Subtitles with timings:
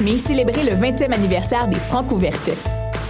[0.00, 2.50] mai, célébrer le 20e anniversaire des Francs ouvertes.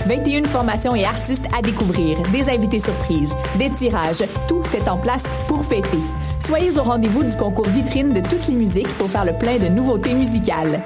[0.06, 5.22] 21 formations et artistes à découvrir, des invités surprises, des tirages, tout est en place
[5.46, 6.00] pour fêter.
[6.40, 9.68] Soyez au rendez-vous du concours vitrine de toutes les musiques pour faire le plein de
[9.68, 10.80] nouveautés musicales.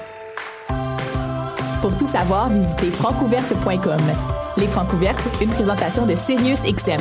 [1.80, 4.02] Pour tout savoir, visitez francouverte.com.
[4.58, 7.00] Les Francs ouvertes, une présentation de Sirius XM.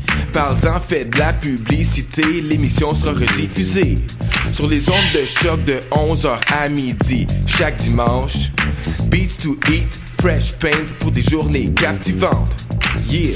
[0.33, 3.97] Parle-en, fais de la publicité, l'émission sera rediffusée
[4.51, 8.49] sur les ondes de choc de 11h à midi chaque dimanche.
[9.07, 12.55] Beats to eat, fresh paint pour des journées captivantes.
[13.09, 13.35] Yeah!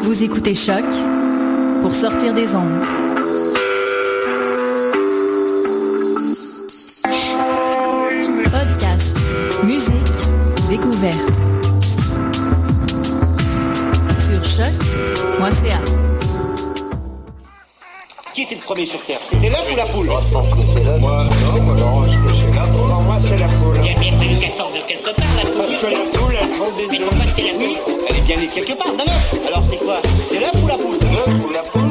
[0.00, 0.84] Vous écoutez Choc
[1.82, 2.80] pour sortir des ondes.
[8.44, 9.18] Podcast,
[9.64, 9.92] musique,
[10.70, 11.18] découverte.
[14.18, 15.78] Sur choc.ca.
[18.34, 19.18] Qui était le premier sur Terre?
[19.22, 20.06] C'était l'œuf ou la poule?
[20.06, 21.00] Moi, je pense que c'est l'œuf.
[21.00, 22.88] Moi, non, alors, je c'est la poule.
[22.88, 23.76] Pour moi, c'est la poule.
[24.60, 25.56] De quelque part, la poule.
[25.58, 27.08] Parce que la poule, elle prend des Mais œufs.
[27.08, 27.76] pourquoi c'est la nuit
[28.08, 29.46] Elle est bien née quelque part d'un œuf.
[29.48, 30.00] Alors c'est quoi
[30.30, 31.90] C'est l'œuf ou la poule L'œuf ou la poule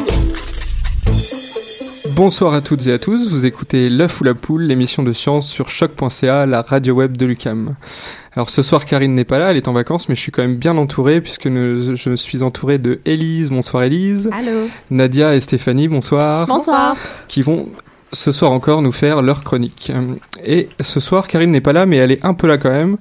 [2.15, 5.49] Bonsoir à toutes et à tous, vous écoutez L'œuf ou la poule, l'émission de science
[5.49, 7.75] sur choc.ca, la radio web de l'UCAM.
[8.35, 10.41] Alors ce soir Karine n'est pas là, elle est en vacances, mais je suis quand
[10.43, 14.67] même bien entouré puisque ne- je suis entouré de Élise, bonsoir Élise, Allô.
[14.91, 16.95] Nadia et Stéphanie, bonsoir, Bonsoir.
[17.27, 17.67] qui vont
[18.11, 19.91] ce soir encore nous faire leur chronique.
[20.45, 22.97] Et ce soir Karine n'est pas là, mais elle est un peu là quand même,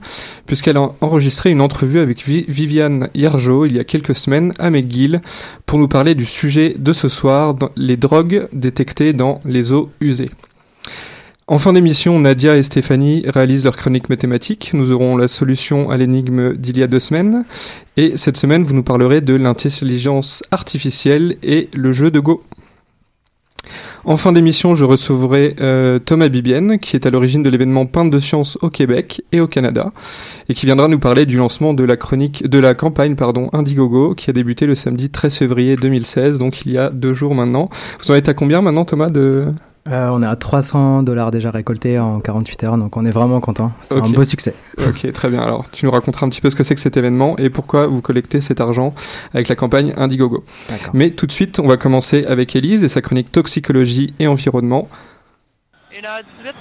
[0.46, 4.70] puisqu'elle a enregistré une entrevue avec Vi- Viviane Hiergeau il y a quelques semaines à
[4.70, 5.20] McGill
[5.66, 10.30] pour nous parler du sujet de ce soir, les drogues détectées dans les eaux usées.
[11.50, 14.72] En fin d'émission, Nadia et Stéphanie réalisent leur chronique mathématique.
[14.74, 17.44] Nous aurons la solution à l'énigme d'il y a deux semaines.
[17.96, 22.42] Et cette semaine, vous nous parlerez de l'intelligence artificielle et le jeu de Go.
[24.04, 28.10] En fin d'émission, je recevrai euh, Thomas Bibienne, qui est à l'origine de l'événement Peintre
[28.10, 29.92] de Science au Québec et au Canada,
[30.48, 34.14] et qui viendra nous parler du lancement de la chronique, de la campagne, pardon, Indiegogo,
[34.14, 37.68] qui a débuté le samedi 13 février 2016, donc il y a deux jours maintenant.
[38.00, 39.46] Vous en êtes à combien maintenant, Thomas, de...
[39.90, 43.40] Euh, on est à 300 dollars déjà récoltés en 48 heures, donc on est vraiment
[43.40, 43.72] content.
[43.80, 44.04] C'est Ok.
[44.04, 44.54] un beau succès.
[44.86, 45.40] Ok, très bien.
[45.40, 47.86] Alors, tu nous raconteras un petit peu ce que c'est que cet événement et pourquoi
[47.86, 48.94] vous collectez cet argent
[49.32, 50.44] avec la campagne Indiegogo.
[50.68, 50.90] D'accord.
[50.92, 54.88] Mais tout de suite, on va commencer avec Élise et sa chronique toxicologie et environnement.
[55.92, 56.52] 1h18,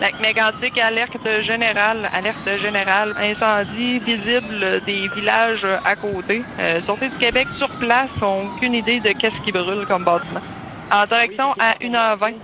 [0.00, 6.42] lac mégantique, alerte générale, alerte générale, incendie visible des villages à côté.
[6.58, 10.40] Euh, Sûreté du Québec sur place, ont aucune idée de qu'est-ce qui brûle comme bâtiment.
[10.92, 12.34] En direction à 1h20.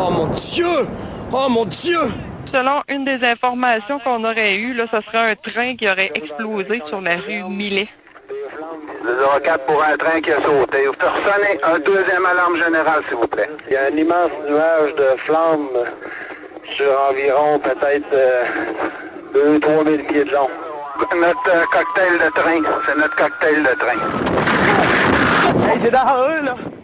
[0.00, 0.86] Oh mon Dieu!
[1.32, 1.98] Oh mon Dieu!
[2.52, 6.80] Selon une des informations qu'on aurait eues, là, ce serait un train qui aurait explosé
[6.86, 7.88] sur la rue Millet.
[9.42, 10.86] 04 pour un train qui a sauté.
[10.86, 13.50] Vous pouvez un deuxième alarme générale, s'il vous plaît.
[13.66, 15.68] Il y a un immense nuage de flammes
[16.70, 18.14] sur environ peut-être
[19.34, 20.48] 2-3 000 pieds de long.
[21.16, 23.98] Notre euh, cocktail de train, c'est notre cocktail de train.
[25.68, 26.77] Hey, c'est dans eux, là!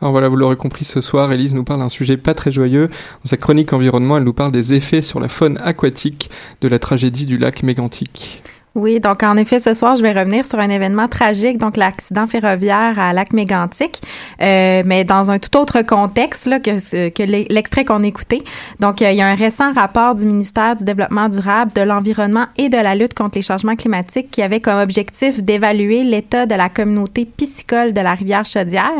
[0.00, 2.88] Alors voilà, vous l'aurez compris, ce soir, Élise nous parle d'un sujet pas très joyeux.
[2.88, 6.30] Dans sa chronique environnement, elle nous parle des effets sur la faune aquatique
[6.60, 8.42] de la tragédie du lac Mégantic.
[8.80, 12.28] Oui, donc en effet, ce soir, je vais revenir sur un événement tragique, donc l'accident
[12.28, 14.00] ferroviaire à Lac-Mégantic,
[14.40, 18.40] euh, mais dans un tout autre contexte là, que, que l'e- l'extrait qu'on écoutait.
[18.78, 22.46] Donc, euh, il y a un récent rapport du ministère du Développement durable, de l'Environnement
[22.56, 26.54] et de la lutte contre les changements climatiques qui avait comme objectif d'évaluer l'état de
[26.54, 28.92] la communauté piscicole de la rivière Chaudière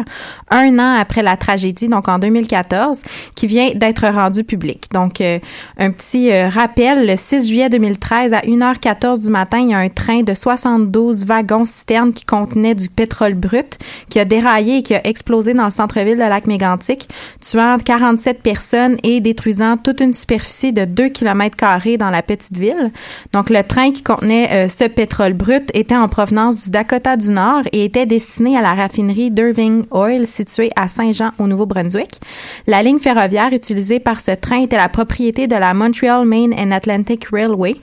[0.51, 3.03] un an après la tragédie, donc en 2014,
[3.37, 4.87] qui vient d'être rendu public.
[4.93, 5.39] Donc, euh,
[5.79, 9.79] un petit euh, rappel, le 6 juillet 2013, à 1h14 du matin, il y a
[9.79, 13.79] un train de 72 wagons citernes qui contenait du pétrole brut
[14.09, 17.09] qui a déraillé et qui a explosé dans le centre-ville de Lac-Mégantic,
[17.41, 21.57] tuant 47 personnes et détruisant toute une superficie de 2 km
[21.99, 22.93] dans la petite ville.
[23.33, 27.31] Donc, le train qui contenait euh, ce pétrole brut était en provenance du Dakota du
[27.31, 32.21] Nord et était destiné à la raffinerie d'Irving Oil située à Saint-Jean au Nouveau-Brunswick.
[32.67, 36.71] La ligne ferroviaire utilisée par ce train était la propriété de la Montreal Main and
[36.71, 37.77] Atlantic Railway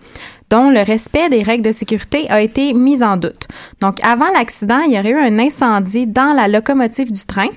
[0.49, 3.47] dont le respect des règles de sécurité a été mis en doute.
[3.81, 7.49] Donc, avant l'accident, il y aurait eu un incendie dans la locomotive du train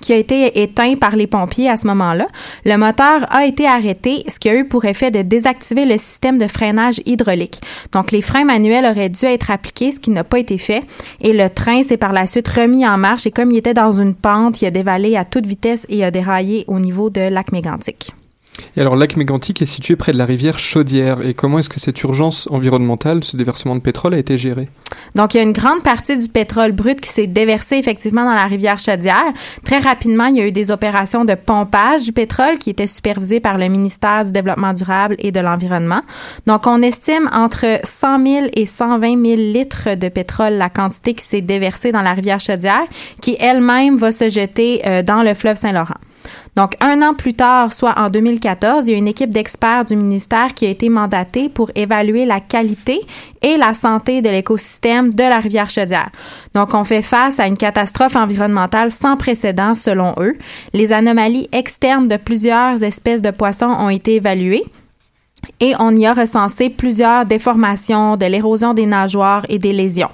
[0.00, 2.28] qui a été éteint par les pompiers à ce moment-là.
[2.64, 6.38] Le moteur a été arrêté, ce qui a eu pour effet de désactiver le système
[6.38, 7.60] de freinage hydraulique.
[7.92, 10.82] Donc, les freins manuels auraient dû être appliqués, ce qui n'a pas été fait.
[11.20, 13.92] Et le train s'est par la suite remis en marche et comme il était dans
[13.92, 17.52] une pente, il a dévalé à toute vitesse et a déraillé au niveau de lac
[17.52, 18.12] mégantic.
[18.76, 21.26] Et alors, lac mégantic est situé près de la rivière Chaudière.
[21.26, 24.68] Et comment est-ce que cette urgence environnementale, ce déversement de pétrole, a été géré?
[25.14, 28.34] Donc, il y a une grande partie du pétrole brut qui s'est déversé effectivement dans
[28.34, 29.32] la rivière Chaudière.
[29.64, 33.40] Très rapidement, il y a eu des opérations de pompage du pétrole qui étaient supervisées
[33.40, 36.02] par le ministère du Développement durable et de l'Environnement.
[36.46, 41.24] Donc, on estime entre 100 000 et 120 000 litres de pétrole la quantité qui
[41.24, 42.84] s'est déversée dans la rivière Chaudière,
[43.20, 45.96] qui elle-même va se jeter euh, dans le fleuve Saint-Laurent.
[46.56, 49.96] Donc, un an plus tard, soit en 2014, il y a une équipe d'experts du
[49.96, 53.00] ministère qui a été mandatée pour évaluer la qualité
[53.42, 56.10] et la santé de l'écosystème de la rivière Chaudière.
[56.54, 60.36] Donc, on fait face à une catastrophe environnementale sans précédent selon eux.
[60.72, 64.64] Les anomalies externes de plusieurs espèces de poissons ont été évaluées.
[65.60, 70.10] Et on y a recensé plusieurs déformations, de l'érosion des nageoires et des lésions.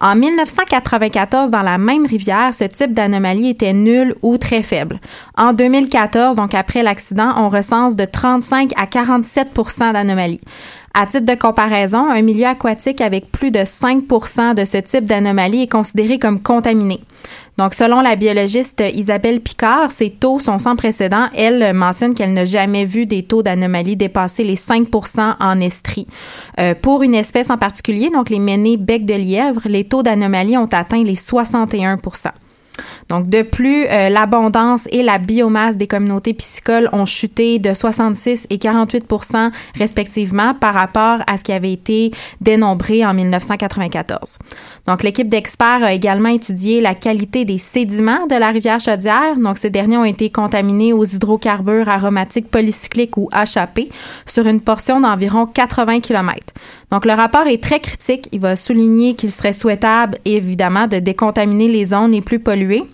[0.00, 5.00] En 1994, dans la même rivière, ce type d'anomalie était nul ou très faible.
[5.36, 10.40] En 2014, donc après l'accident, on recense de 35 à 47% d'anomalies.
[10.94, 15.62] À titre de comparaison, un milieu aquatique avec plus de 5% de ce type d'anomalie
[15.62, 17.00] est considéré comme contaminé.
[17.58, 21.28] Donc, selon la biologiste Isabelle Picard, ces taux sont sans précédent.
[21.34, 26.06] Elle mentionne qu'elle n'a jamais vu des taux d'anomalie dépasser les 5% en estrie.
[26.60, 30.58] Euh, pour une espèce en particulier, donc les ménés bec de lièvre, les taux d'anomalie
[30.58, 31.98] ont atteint les 61
[33.08, 38.46] donc, de plus, euh, l'abondance et la biomasse des communautés piscicoles ont chuté de 66
[38.50, 42.10] et 48% respectivement par rapport à ce qui avait été
[42.40, 44.38] dénombré en 1994.
[44.88, 49.36] Donc, l'équipe d'experts a également étudié la qualité des sédiments de la rivière Chaudière.
[49.36, 53.80] Donc, ces derniers ont été contaminés aux hydrocarbures aromatiques polycycliques ou HAP
[54.26, 56.54] sur une portion d'environ 80 km.
[56.90, 58.28] Donc, le rapport est très critique.
[58.32, 62.84] Il va souligner qu'il serait souhaitable, évidemment, de décontaminer les zones les plus polluées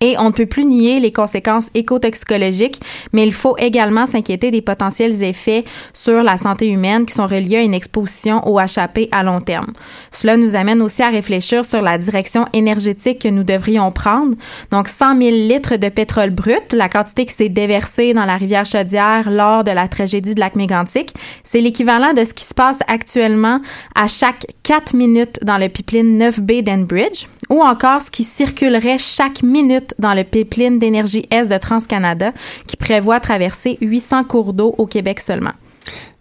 [0.00, 2.80] et on ne peut plus nier les conséquences écotoxicologiques,
[3.12, 7.56] mais il faut également s'inquiéter des potentiels effets sur la santé humaine qui sont reliés
[7.56, 9.72] à une exposition au HAP à long terme.
[10.12, 14.36] Cela nous amène aussi à réfléchir sur la direction énergétique que nous devrions prendre.
[14.70, 18.64] Donc, 100 000 litres de pétrole brut, la quantité qui s'est déversée dans la rivière
[18.64, 22.80] Chaudière lors de la tragédie de lac Mégantic, c'est l'équivalent de ce qui se passe
[22.86, 23.60] actuellement
[23.94, 29.42] à chaque 4 minutes dans le pipeline 9B d'Enbridge, ou encore ce qui circulerait chaque
[29.42, 29.67] minute
[29.98, 32.32] dans le pipeline d'énergie Est de TransCanada
[32.66, 35.52] qui prévoit traverser 800 cours d'eau au Québec seulement.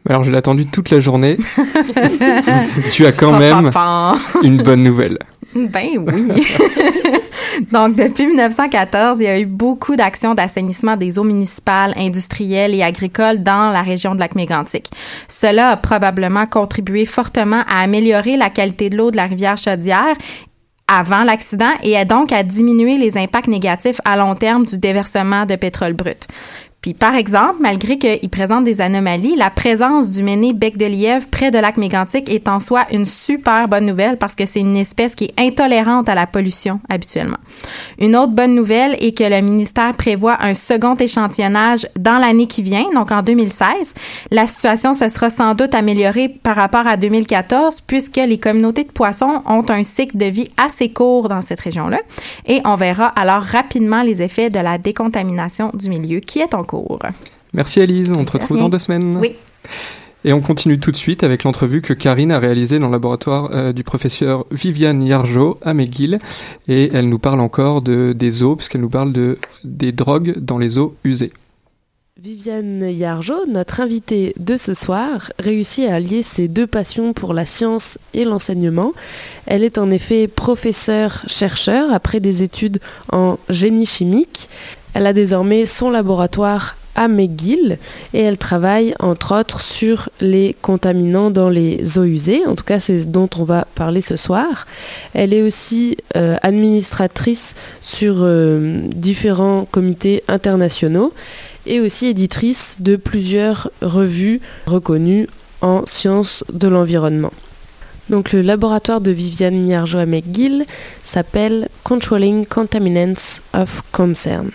[0.09, 1.37] Alors je l'ai attendu toute la journée.
[2.91, 3.71] tu as quand même
[4.43, 5.17] une bonne nouvelle.
[5.55, 6.31] Ben oui.
[7.71, 12.83] Donc, depuis 1914, il y a eu beaucoup d'actions d'assainissement des eaux municipales, industrielles et
[12.83, 14.89] agricoles dans la région de lac Mégantic.
[15.27, 20.15] Cela a probablement contribué fortement à améliorer la qualité de l'eau de la rivière Chaudière
[20.87, 25.55] avant l'accident et donc à diminuer les impacts négatifs à long terme du déversement de
[25.55, 26.27] pétrole brut.
[26.81, 31.27] Puis, par exemple, malgré qu'il présente des anomalies, la présence du méné bec de lièvre
[31.29, 34.77] près de lac Mégantic est en soi une super bonne nouvelle parce que c'est une
[34.77, 37.37] espèce qui est intolérante à la pollution habituellement.
[37.99, 42.61] Une autre bonne nouvelle est que le ministère prévoit un second échantillonnage dans l'année qui
[42.61, 43.93] vient, donc en 2016.
[44.31, 48.91] La situation se sera sans doute améliorée par rapport à 2014 puisque les communautés de
[48.91, 51.99] poissons ont un cycle de vie assez court dans cette région-là
[52.45, 56.63] et on verra alors rapidement les effets de la décontamination du milieu qui est en
[56.67, 56.99] cours.
[57.53, 59.17] Merci Elise, on te retrouve dans deux semaines.
[59.17, 59.35] Oui.
[60.23, 63.49] Et on continue tout de suite avec l'entrevue que Karine a réalisée dans le laboratoire
[63.53, 66.17] euh, du professeur Viviane Yarjo à McGill.
[66.67, 70.57] Et elle nous parle encore de, des eaux, puisqu'elle nous parle de, des drogues dans
[70.57, 71.29] les eaux usées.
[72.19, 77.45] Viviane Yarjo, notre invitée de ce soir, réussit à allier ses deux passions pour la
[77.45, 78.93] science et l'enseignement.
[79.45, 82.79] Elle est en effet professeure-chercheur après des études
[83.11, 84.49] en génie chimique.
[84.97, 87.77] Elle a désormais son laboratoire à McGill
[88.15, 92.41] et elle travaille entre autres sur les contaminants dans les eaux usées.
[92.47, 94.65] En tout cas, c'est ce dont on va parler ce soir.
[95.13, 101.13] Elle est aussi euh, administratrice sur euh, différents comités internationaux
[101.67, 105.27] et aussi éditrice de plusieurs revues reconnues
[105.61, 107.33] en sciences de l'environnement.
[108.09, 110.65] Donc le laboratoire de Viviane Niarjo à McGill
[111.03, 114.49] s'appelle Controlling Contaminants of Concern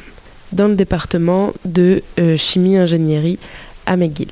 [0.52, 3.38] dans le département de euh, chimie ingénierie
[3.86, 4.28] à McGill.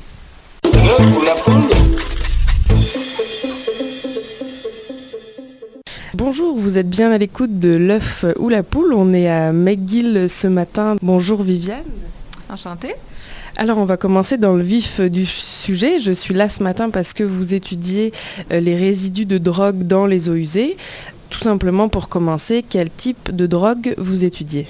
[6.14, 8.92] Bonjour, vous êtes bien à l'écoute de l'œuf ou la poule.
[8.92, 10.96] On est à McGill ce matin.
[11.02, 11.82] Bonjour Viviane.
[12.50, 12.94] Enchantée.
[13.56, 15.98] Alors on va commencer dans le vif du sujet.
[15.98, 18.12] Je suis là ce matin parce que vous étudiez
[18.52, 20.76] euh, les résidus de drogue dans les eaux usées.
[21.30, 24.66] Tout simplement pour commencer, quel type de drogue vous étudiez?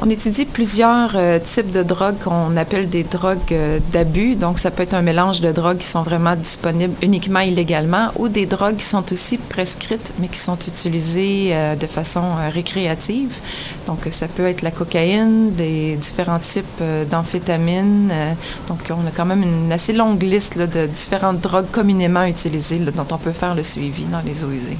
[0.00, 4.36] On étudie plusieurs euh, types de drogues qu'on appelle des drogues euh, d'abus.
[4.36, 8.28] Donc, ça peut être un mélange de drogues qui sont vraiment disponibles uniquement illégalement ou
[8.28, 13.34] des drogues qui sont aussi prescrites mais qui sont utilisées euh, de façon récréative.
[13.88, 18.12] Donc, ça peut être la cocaïne, des différents types d'amphétamines.
[18.68, 23.06] donc, on a quand même une assez longue liste de différentes drogues communément utilisées dont
[23.10, 24.76] on peut faire le suivi dans les eaux usées.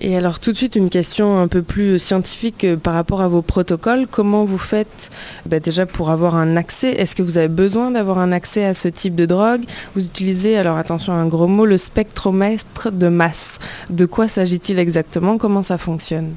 [0.00, 3.28] Et alors tout de suite une question un peu plus scientifique euh, par rapport à
[3.28, 4.06] vos protocoles.
[4.10, 5.10] Comment vous faites
[5.46, 6.90] bah, déjà pour avoir un accès?
[6.90, 9.62] Est-ce que vous avez besoin d'avoir un accès à ce type de drogue?
[9.94, 13.58] Vous utilisez, alors attention un gros mot, le spectromètre de masse.
[13.88, 15.38] De quoi s'agit-il exactement?
[15.38, 16.32] Comment ça fonctionne?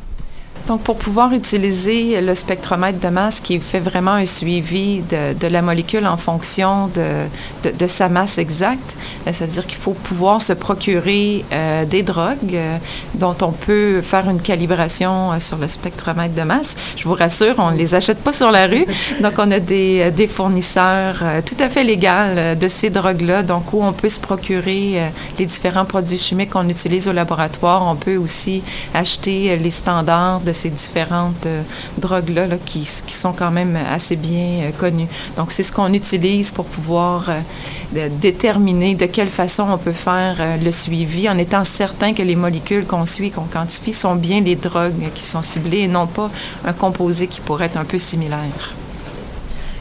[0.69, 5.63] Donc, pour pouvoir utiliser le spectromètre de masse qui fait vraiment un suivi de, la
[5.63, 8.95] molécule en fonction de, sa masse exacte,
[9.25, 12.77] euh, ça veut dire qu'il faut pouvoir se procurer euh, des drogues euh,
[13.15, 16.75] dont on peut faire une calibration sur le spectromètre de masse.
[16.95, 18.85] Je vous rassure, on ne les achète pas sur la rue.
[19.21, 23.81] Donc, on a des, des fournisseurs tout à fait légaux de ces drogues-là, donc où
[23.81, 25.01] on peut se procurer
[25.39, 27.87] les différents produits chimiques qu'on utilise au laboratoire.
[27.87, 28.61] On peut aussi
[28.93, 31.61] acheter les standards de ces différentes euh,
[31.97, 35.07] drogues-là qui, sont quand même assez bien euh, connues.
[35.37, 40.35] Donc, c'est ce qu'on utilise pour pouvoir euh, déterminer de quelle façon on peut faire
[40.61, 44.55] le suivi en étant certain que les molécules qu'on suit, qu'on quantifie, sont bien les
[44.55, 46.29] drogues qui sont ciblées et non pas
[46.65, 48.75] un composé qui pourrait être un peu similaire.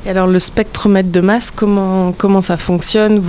[0.06, 3.22] Et alors, le spectromètre de masse, comment, comment ça fonctionne?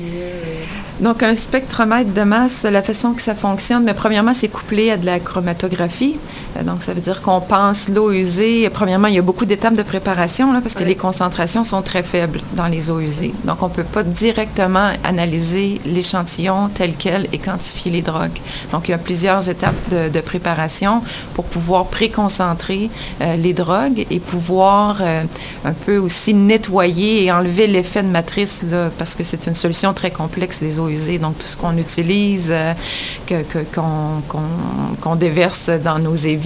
[0.99, 4.97] Donc, un spectromètre de masse, la façon que ça fonctionne, mais premièrement, c'est couplé à
[4.97, 6.17] de la chromatographie.
[6.57, 8.69] Euh, donc, ça veut dire qu'on pense l'eau usée.
[8.69, 12.03] Premièrement, il y a beaucoup d'étapes de préparation là, parce que les concentrations sont très
[12.03, 13.33] faibles dans les eaux usées.
[13.45, 18.39] Donc, on ne peut pas directement analyser l'échantillon tel quel et quantifier les drogues.
[18.71, 21.01] Donc, il y a plusieurs étapes de, préparation
[21.33, 22.89] pour pouvoir préconcentrer
[23.21, 25.23] euh, les drogues et pouvoir euh,
[25.63, 29.93] un peu aussi nettoyer et enlever l'effet de matrice là, parce que c'est une solution
[29.93, 30.89] très complexe, les eaux
[31.21, 32.73] donc, tout ce qu'on utilise, euh,
[33.73, 36.38] qu'on déverse dans nos éviers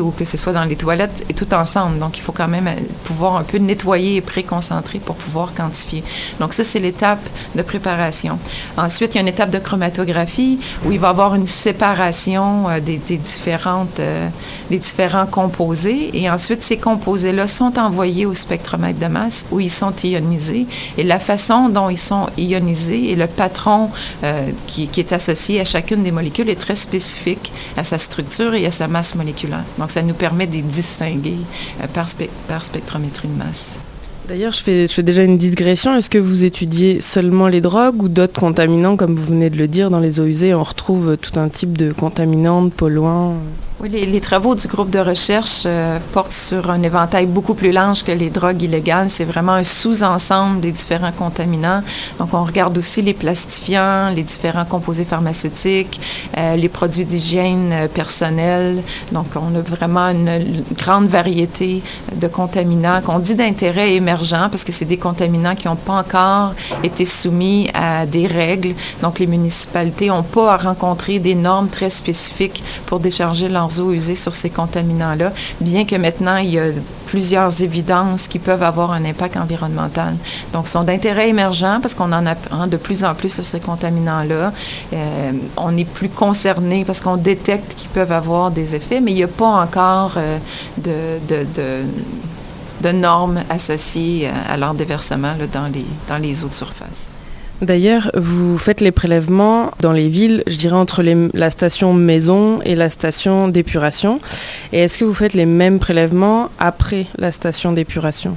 [0.00, 1.98] ou que ce soit dans les toilettes, est tout ensemble.
[1.98, 2.70] Donc, il faut quand même
[3.04, 6.02] pouvoir un peu nettoyer et préconcentrer pour pouvoir quantifier.
[6.40, 8.38] Donc, ça, c'est l'étape de préparation.
[8.76, 12.68] Ensuite, il y a une étape de chromatographie où il va y avoir une séparation
[12.68, 14.28] euh, des, différentes, euh,
[14.70, 16.10] des différents composés.
[16.14, 20.66] Et ensuite, ces composés-là sont envoyés au spectromètre de masse où ils sont ionisés.
[20.98, 23.90] Et la façon dont ils sont ionisés et le patron
[24.24, 28.66] euh, qui, est associé à chacune des molécules est très spécifique à sa structure et
[28.66, 29.31] à sa masse moléculaire.
[29.78, 31.36] Donc, ça nous permet de les distinguer
[31.82, 33.78] euh, par, spectrométrie de masse.
[34.28, 35.96] D'ailleurs, je fais, je fais, déjà une digression.
[35.96, 39.66] Est-ce que vous étudiez seulement les drogues ou d'autres contaminants, comme vous venez de le
[39.66, 43.34] dire, dans les eaux usées, on retrouve tout un type de contaminants, de polluants
[43.88, 48.12] les, travaux du groupe de recherche euh, portent sur un éventail beaucoup plus large que
[48.12, 49.10] les drogues illégales.
[49.10, 51.82] C'est vraiment un sous-ensemble des différents contaminants.
[52.18, 56.00] Donc, on regarde aussi les plastifiants, les différents composés pharmaceutiques,
[56.38, 58.82] euh, les produits d'hygiène euh, personnelle.
[59.10, 61.82] Donc, on a vraiment une, grande variété
[62.14, 66.54] de contaminants qu'on dit d'intérêt émergent parce que c'est des contaminants qui n'ont pas encore
[66.82, 68.74] été soumis à des règles.
[69.02, 73.92] Donc, les municipalités n'ont pas à rencontrer des normes très spécifiques pour décharger leurs eaux
[73.92, 76.66] usées sur ces contaminants-là, bien que maintenant, il y a
[77.06, 80.14] plusieurs évidences qui peuvent avoir un impact environnemental.
[80.52, 84.52] Donc, sont d'intérêt émergent parce qu'on en apprend de plus en plus sur ces contaminants-là.
[84.92, 89.16] Euh, on est plus concerné parce qu'on détecte qu'ils peuvent avoir des effets, mais il
[89.16, 90.38] n'y a pas encore euh,
[90.78, 91.82] de,
[92.92, 97.12] normes associées à leur déversement dans les eaux de surface.
[97.62, 102.74] D'ailleurs, vous faites les prélèvements dans les villes, je dirais entre la station maison et
[102.74, 104.20] la station d'épuration.
[104.72, 108.36] Et est-ce que vous faites les mêmes prélèvements après la station d'épuration?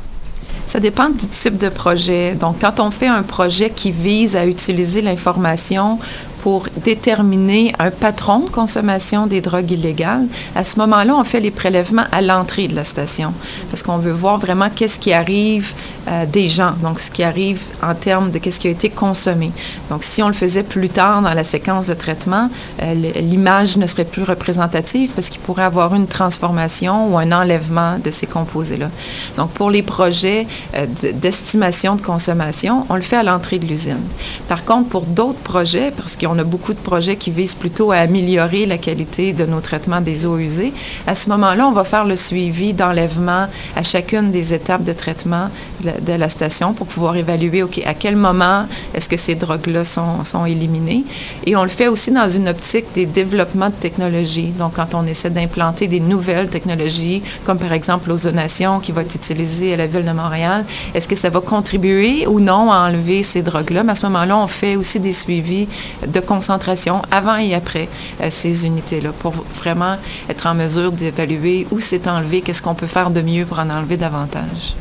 [0.68, 2.36] Ça dépend du type de projet.
[2.36, 5.98] Donc, quand on fait un projet qui vise à utiliser l'information
[6.46, 11.50] pour déterminer un patron de consommation des drogues illégales, à ce moment-là, on fait les
[11.50, 13.34] prélèvements à l'entrée de la station
[13.72, 15.74] parce qu'on veut voir vraiment qu'est-ce qui arrive
[16.08, 19.52] euh, des gens, donc ce qui arrive en termes de qu'est-ce qui a été consommé.
[19.90, 22.52] Donc, si on le faisait plus tard dans la séquence de traitement,
[22.84, 27.98] euh, l'image ne serait plus représentative parce qu'il pourrait avoir une transformation ou un enlèvement
[27.98, 28.92] de ces composés-là.
[29.36, 30.86] Donc, pour les projets euh,
[31.16, 34.04] d'estimation de consommation, on le fait à l'entrée de l'usine.
[34.48, 37.98] Par contre, pour d'autres projets, parce qu'on a beaucoup de projets qui visent plutôt à
[37.98, 40.74] améliorer la qualité de nos traitements des eaux usées,
[41.08, 45.50] à ce moment-là, on va faire le suivi d'enlèvement à chacune des étapes de traitement
[45.84, 50.46] de la station pour pouvoir évaluer, à quel moment est-ce que ces drogues-là sont, sont
[50.46, 51.04] éliminées.
[51.46, 54.52] Et on le fait aussi dans une optique des développements de technologies.
[54.58, 59.16] Donc, quand on essaie d'implanter des nouvelles technologies, comme par exemple l'ozonation qui va être
[59.16, 63.22] utilisée à la ville de Montréal, est-ce que ça va contribuer ou non à enlever
[63.24, 63.84] ces drogues-là?
[63.84, 65.68] Mais à ce moment-là, on fait aussi des suivis
[66.08, 67.88] de concentration avant et après
[68.22, 69.96] euh, ces unités-là pour vraiment
[70.30, 73.70] être en mesure d'évaluer où c'est enlevé, qu'est-ce qu'on peut faire de mieux pour en
[73.70, 74.76] enlever davantage.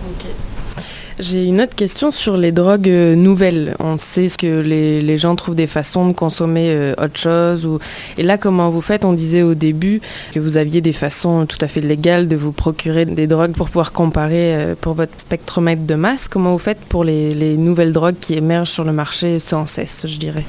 [1.20, 3.76] J'ai une autre question sur les drogues euh, nouvelles.
[3.78, 7.68] On sait ce que les, gens trouvent des façons de consommer euh, autre chose.
[8.18, 9.04] Et là, comment vous faites?
[9.04, 10.00] On disait au début
[10.32, 13.68] que vous aviez des façons tout à fait légales de vous procurer des drogues pour
[13.68, 16.26] pouvoir comparer pour votre spectromètre de masse.
[16.26, 20.18] Comment vous faites pour les nouvelles drogues qui émergent sur le marché sans cesse, je
[20.18, 20.44] dirais?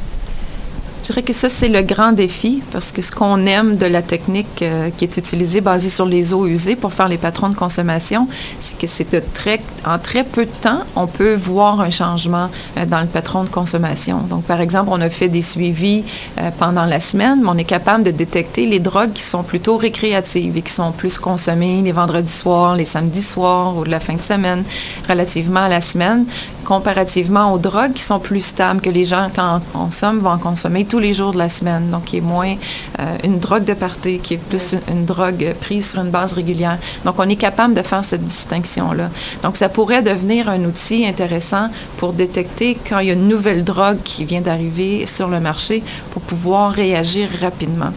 [1.05, 4.01] Je dirais que ça, c'est le grand défi parce que ce qu'on aime de la
[4.01, 7.55] technique euh, qui est utilisée basée sur les eaux usées pour faire les patrons de
[7.55, 8.27] consommation,
[8.59, 12.87] c'est que c'est très, en très peu de temps, on peut voir un changement euh,
[12.87, 14.21] dans le patron de consommation.
[14.21, 16.05] Donc, par exemple, on a fait des suivis
[16.39, 19.77] euh, pendant la semaine, mais on est capable de détecter les drogues qui sont plutôt
[19.77, 23.99] récréatives et qui sont plus consommées les vendredis soirs, les samedis soirs ou de la
[23.99, 24.63] fin de semaine,
[25.07, 26.25] relativement à la semaine,
[26.65, 30.37] comparativement aux drogues qui sont plus stables, que les gens, quand on consomme, vont en
[30.37, 31.89] consommer tous les jours de la semaine.
[31.91, 32.55] Donc, qui est moins
[32.99, 36.77] euh, une drogue de partie, qui est plus une, drogue prise sur une base régulière.
[37.05, 39.09] Donc, on est capable de faire cette distinction-là.
[39.43, 43.63] Donc, ça pourrait devenir un outil intéressant pour détecter quand il y a une nouvelle
[43.63, 47.91] drogue qui vient d'arriver sur le marché pour pouvoir réagir rapidement.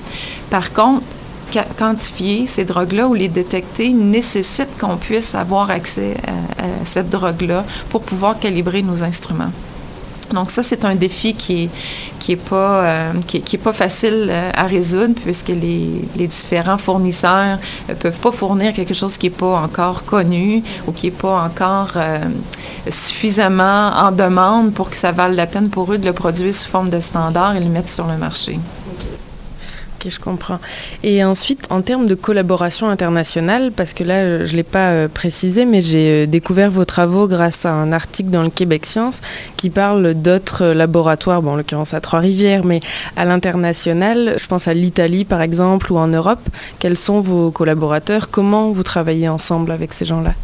[0.51, 1.03] Par contre,
[1.79, 8.03] quantifier ces drogues-là ou les détecter nécessite qu'on puisse avoir accès à, cette drogue-là pour
[8.03, 9.53] pouvoir calibrer nos instruments.
[10.33, 11.71] Donc ça, c'est un défi qui est,
[12.19, 17.59] qui est, pas, euh, qui, facile euh, à résoudre puisque les, différents fournisseurs
[17.89, 21.43] ne peuvent pas fournir quelque chose qui n'est pas encore connu ou qui n'est pas
[21.43, 22.19] encore euh,
[22.91, 26.69] suffisamment en demande pour que ça vaille la peine pour eux de le produire sous
[26.69, 28.59] forme de standard et le mettre sur le marché.
[29.99, 30.61] Ok, je comprends.
[31.03, 35.09] Et ensuite, en termes de collaboration internationale, parce que là, je ne l'ai pas euh,
[35.09, 39.21] précisé, mais j'ai euh, découvert vos travaux grâce à un article dans le Québec Science
[39.57, 42.79] qui parle d'autres laboratoires, bon, en l'occurrence à Trois-Rivières, mais
[43.17, 44.37] à l'international.
[44.41, 46.49] Je pense à l'Italie, par exemple, ou en Europe.
[46.79, 48.31] Quels sont vos collaborateurs?
[48.31, 50.35] Comment vous travaillez ensemble avec ces gens-là?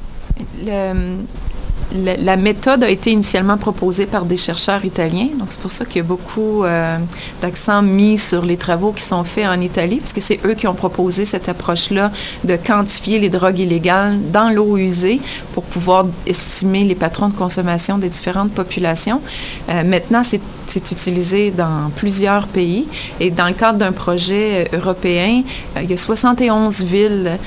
[1.93, 5.29] La, méthode a été initialement proposée par des chercheurs italiens.
[5.39, 6.99] Donc, c'est pour ça qu'il y a beaucoup euh,
[7.43, 10.67] d'accent mis sur les travaux qui sont faits en Italie, parce que c'est eux qui
[10.67, 12.11] ont proposé cette approche-là
[12.45, 15.21] de quantifier les drogues illégales dans l'eau usée
[15.55, 19.21] pour pouvoir estimer les patrons de consommation des différentes populations.
[19.69, 20.41] Euh, maintenant, c'est
[20.91, 22.87] utilisé dans plusieurs pays.
[23.21, 25.43] Et dans le cadre d'un projet euh, européen,
[25.81, 27.39] il y a 71 villes,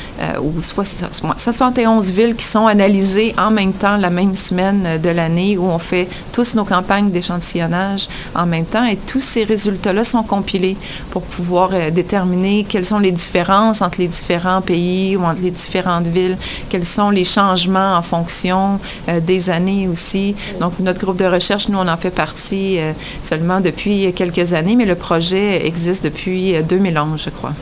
[0.42, 5.66] ou 71 villes qui sont analysées en même temps la même semaine de l'année où
[5.66, 10.78] on fait tous nos campagnes d'échantillonnage en même temps et tous ces résultats-là sont compilés
[11.12, 15.52] pour pouvoir euh, déterminer quelles sont les différences entre les différents pays ou entre les
[15.52, 16.38] différentes villes,
[16.70, 20.36] quels sont les changements en fonction euh, des années aussi.
[20.60, 24.76] Donc, notre groupe de recherche, nous, on en fait partie euh, seulement depuis quelques années,
[24.76, 27.54] mais le projet existe depuis 2011, je crois.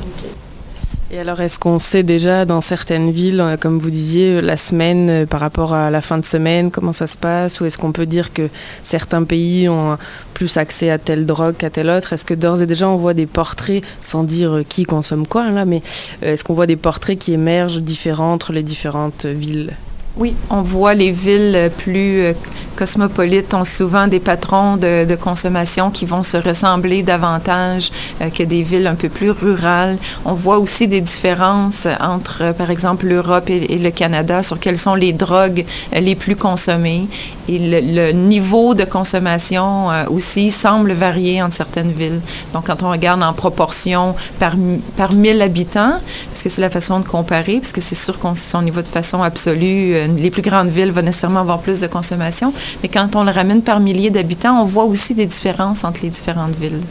[1.11, 4.57] Et alors, est-ce qu'on sait déjà dans certaines villes, euh, comme vous disiez, euh, la
[4.57, 7.61] semaine euh, par rapport à la fin de semaine, comment ça se passe?
[7.61, 8.49] Ou est-ce qu'on peut dire que
[8.81, 9.97] certains pays ont
[10.33, 12.11] plus accès à telle drogue qu'à telle autre?
[12.13, 15.63] Est-ce que d'ores et déjà on voit des portraits, sans dire qui consomme quoi, là,
[15.63, 15.83] mais
[16.23, 19.73] est-ce qu'on voit des portraits qui émergent différents entre les différentes villes?
[20.17, 22.33] Oui, on voit les villes plus euh,
[22.77, 28.63] cosmopolites ont souvent des patrons de, consommation qui vont se ressembler davantage euh, que des
[28.63, 29.97] villes un peu plus rurales.
[30.23, 34.77] On voit aussi des différences entre, euh, par exemple, l'Europe et, le Canada sur quelles
[34.77, 37.07] sont les drogues les plus consommées.
[37.47, 42.21] Et le, niveau de consommation aussi semble varier entre certaines villes.
[42.53, 44.55] Donc, quand on regarde en proportion par,
[44.97, 48.35] par 1000 habitants, parce que c'est la façon de comparer, parce que c'est sûr qu'on
[48.35, 52.53] son niveau de façon absolue, les plus grandes villes vont nécessairement avoir plus de consommation,
[52.81, 56.09] mais quand on le ramène par milliers d'habitants, on voit aussi des différences entre les
[56.09, 56.81] différentes villes.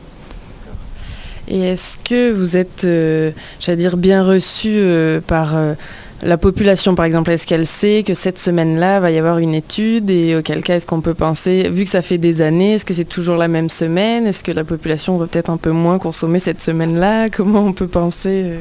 [1.48, 5.74] Et est-ce que vous êtes, euh, j'allais dire, bien reçu euh, par euh,
[6.24, 10.08] la population, par exemple, est-ce qu'elle sait que cette semaine-là va y avoir une étude
[10.08, 12.94] et auquel cas est-ce qu'on peut penser, vu que ça fait des années, est-ce que
[12.94, 14.26] c'est toujours la même semaine?
[14.26, 17.28] Est-ce que la population va peut-être un peu moins consommer cette semaine-là?
[17.32, 18.60] Comment on peut penser euh?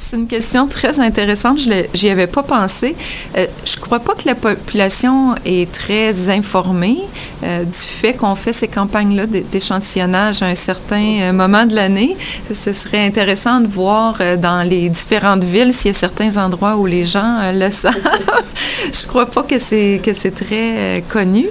[0.00, 1.60] C'est une question très intéressante.
[1.60, 2.96] Je n'y avais pas pensé.
[3.38, 6.98] Euh, je ne crois pas que la population est très informée
[7.44, 12.16] euh, du fait qu'on fait ces campagnes-là d'échantillonnage à un certain moment de l'année.
[12.52, 16.86] Ce serait intéressant de voir dans les différentes villes s'il y a certains endroits où
[16.86, 17.94] les gens euh, le savent.
[18.92, 21.46] je crois pas que c'est que c'est très euh, connu.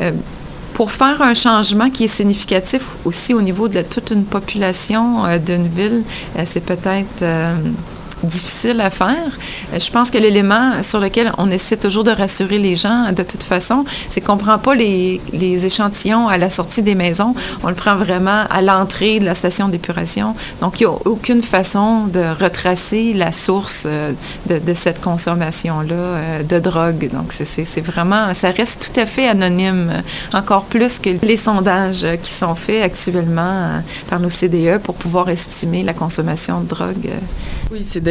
[0.00, 0.12] Euh,
[0.74, 5.68] pour faire un changement qui est significatif aussi au niveau de toute une population d'une
[5.68, 6.02] ville,
[6.46, 7.22] c'est peut-être
[8.24, 9.38] difficile à faire.
[9.72, 13.22] Euh, je pense que l'élément sur lequel on essaie toujours de rassurer les gens, de
[13.22, 17.68] toute façon, c'est qu'on ne prend pas les, échantillons à la sortie des maisons, on
[17.68, 20.34] le prend vraiment à l'entrée de la station d'épuration.
[20.60, 24.12] Donc, il n'y a aucune façon de retracer la source euh,
[24.48, 27.10] de, cette consommation-là euh, de drogue.
[27.12, 32.32] Donc, c'est vraiment, ça reste tout à fait anonyme, encore plus que les sondages qui
[32.32, 37.10] sont faits actuellement par nos CDE pour pouvoir estimer la consommation de drogue.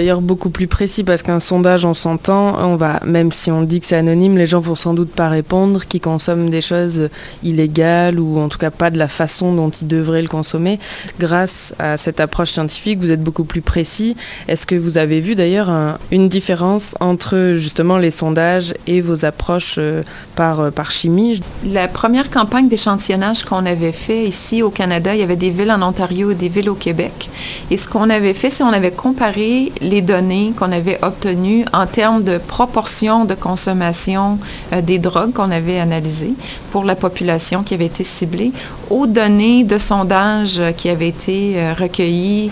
[0.02, 3.80] D'ailleurs beaucoup plus précis parce qu'un sondage, on s'entend, on va, même si on dit
[3.80, 7.10] que c'est anonyme, les gens vont sans doute pas répondre, qui consomment des choses
[7.44, 10.80] illégales ou en tout cas pas de la façon dont ils devraient le consommer.
[11.20, 14.16] Grâce à cette approche scientifique, vous êtes beaucoup plus précis.
[14.48, 15.70] Est-ce que vous avez vu d'ailleurs
[16.12, 20.02] une différence entre justement les sondages et vos approches euh,
[20.36, 21.42] par, euh, par chimie?
[21.64, 25.72] La première campagne d'échantillonnage qu'on avait fait ici au Canada, il y avait des villes
[25.72, 27.30] en Ontario et des villes au Québec.
[27.70, 31.86] Et ce qu'on avait fait, c'est qu'on avait comparé les données qu'on avait obtenues en
[31.86, 34.40] termes de proportion de consommation
[34.72, 36.34] euh, des drogues qu'on avait analysées
[36.72, 38.54] pour la population qui avait été ciblée
[38.90, 42.52] aux données de sondage euh, qui avaient été euh, recueillies,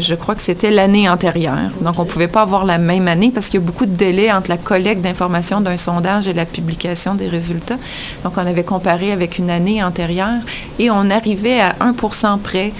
[0.00, 1.70] je crois que c'était l'année antérieure.
[1.82, 3.94] Donc, on ne pouvait pas avoir la même année parce qu'il y a beaucoup de
[3.94, 7.76] délais entre la collecte d'informations d'un sondage et la publication des résultats.
[8.24, 10.40] Donc, on avait comparé avec une année antérieure
[10.78, 12.72] et on arrivait à 1% près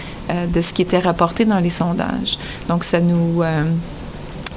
[0.54, 2.38] de ce qui était rapporté dans les sondages.
[2.70, 3.42] Donc, ça nous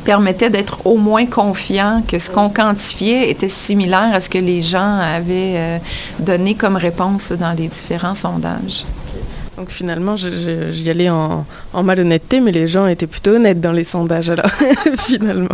[0.03, 4.62] permettait d'être au moins confiants que ce qu'on quantifiait était similaire à ce que les
[4.62, 5.77] gens avaient euh,
[6.19, 8.85] donné comme réponse dans les différents sondages.
[9.60, 11.45] Donc finalement, j'y allais en,
[11.84, 14.50] malhonnêteté, mais les gens étaient plutôt honnêtes dans les sondages alors,
[14.98, 15.50] finalement.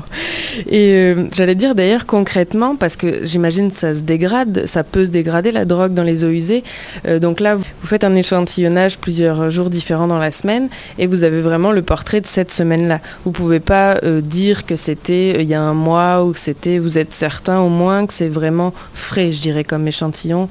[0.70, 5.10] Et euh, j'allais dire d'ailleurs concrètement, parce que j'imagine ça se dégrade, ça peut se
[5.10, 6.64] dégrader la drogue dans les eaux usées.
[7.08, 11.24] Euh, donc là, vous faites un échantillonnage plusieurs jours différents dans la semaine et vous
[11.24, 13.00] avez vraiment le portrait de cette semaine-là.
[13.24, 16.78] Vous pouvez pas euh, dire que c'était il y a un mois ou que c'était,
[16.78, 20.48] vous êtes certain au moins que c'est vraiment frais, je dirais, comme échantillon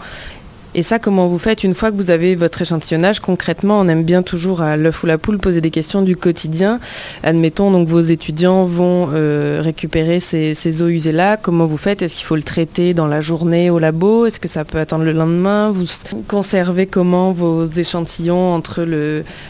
[0.74, 4.02] et ça, comment vous faites une fois que vous avez votre échantillonnage Concrètement, on aime
[4.02, 6.80] bien toujours à l'œuf ou la poule poser des questions du quotidien.
[7.22, 11.36] Admettons, donc vos étudiants vont euh, récupérer ces, eaux usées-là.
[11.36, 12.02] Comment vous faites?
[12.02, 14.26] Est-ce qu'il faut le traiter dans la journée au labo?
[14.26, 15.70] Est-ce que ça peut attendre le lendemain?
[15.70, 15.84] Vous
[16.26, 18.84] conservez comment vos échantillons entre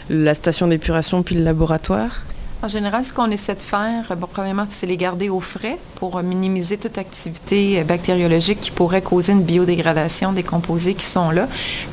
[0.09, 2.21] la station d'épuration puis le laboratoire?
[2.65, 6.19] En général, ce qu'on essaie de faire, bon, premièrement, c'est les garder au frais pour
[6.23, 11.47] minimiser toute activité bactériologique qui pourrait causer une biodégradation des composés qui sont là.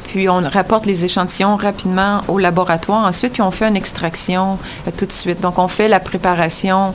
[0.09, 4.59] Puis on rapporte les échantillons rapidement au laboratoire ensuite, on fait une extraction
[4.89, 5.43] euh, tout de suite.
[5.43, 6.95] Donc on fait la préparation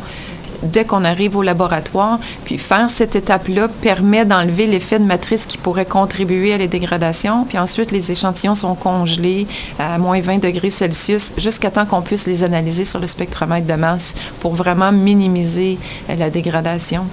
[0.64, 2.20] dès qu'on arrive au laboratoire.
[2.46, 7.46] Puis faire cette étape-là permet d'enlever l'effet de matrice qui pourrait contribuer à la dégradation.
[7.46, 9.48] Puis ensuite, les échantillons sont congelés
[9.80, 13.74] à moins 20 degrés Celsius jusqu'à temps qu'on puisse les analyser sur le spectromètre de
[13.74, 15.78] masse pour vraiment minimiser
[16.10, 17.06] euh, la dégradation.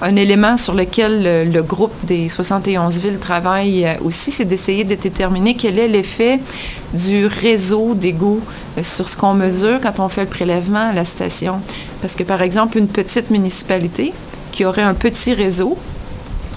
[0.00, 4.94] Un élément sur lequel le, groupe des 71 villes travaille euh, aussi, c'est d'essayer de
[4.94, 6.40] déterminer quel est l'effet
[6.92, 8.40] du réseau d'égouts
[8.78, 11.60] euh, sur ce qu'on mesure quand on fait le prélèvement à la station.
[12.02, 14.12] Parce que, par exemple, une petite municipalité
[14.50, 15.78] qui aurait un petit réseau,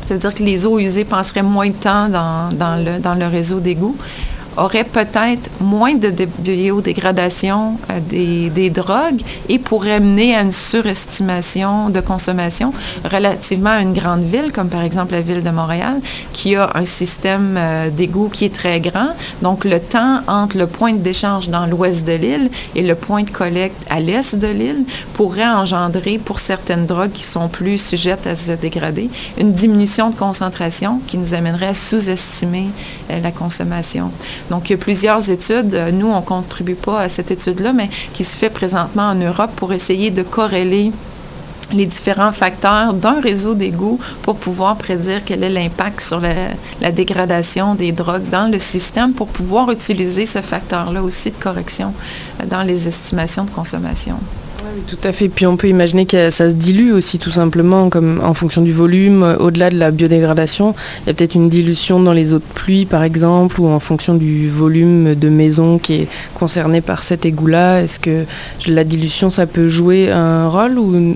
[0.08, 3.95] ça veut dire que les eaux usées passeraient moins de temps dans, le, réseau d'égouts,
[4.58, 7.78] aurait peut-être moins de biodégradation
[8.10, 14.24] des, des, drogues et pourrait mener à une surestimation de consommation relativement à une grande
[14.24, 16.00] ville, comme par exemple la ville de Montréal,
[16.34, 17.60] qui a un système
[17.96, 19.10] d'égout qui est très grand.
[19.41, 23.24] Donc, le temps entre le point de décharge dans l'ouest de l'île et le point
[23.24, 28.28] de collecte à l'est de l'île pourrait engendrer, pour certaines drogues qui sont plus sujettes
[28.28, 32.68] à se dégrader, une diminution de concentration qui nous amènerait à sous-estimer
[33.12, 34.12] euh, la consommation.
[34.49, 35.73] Donc, il y a plusieurs études.
[35.73, 39.15] Euh, nous, on ne contribue pas à cette étude-là, mais qui se fait présentement en
[39.15, 40.91] Europe pour essayer de corréler
[41.73, 46.34] les différents facteurs d'un réseau d'égouts pour pouvoir prédire quel est l'impact sur la,
[46.79, 51.93] la, dégradation des drogues dans le système pour pouvoir utiliser ce facteur-là aussi de correction
[52.39, 54.17] euh, dans les estimations de consommation.
[54.76, 55.30] Oui, tout à fait.
[55.30, 58.74] Puis on peut imaginer que ça se dilue aussi tout simplement, comme en fonction du
[58.74, 60.76] volume, euh, au-delà de la biodégradation.
[61.04, 63.80] Il y a peut-être une dilution dans les eaux de pluie, par exemple, ou en
[63.80, 67.84] fonction du volume de maison qui est concerné par cet égout-là.
[67.84, 68.26] Est-ce que
[68.68, 71.14] la dilution, ça peut jouer un rôle ou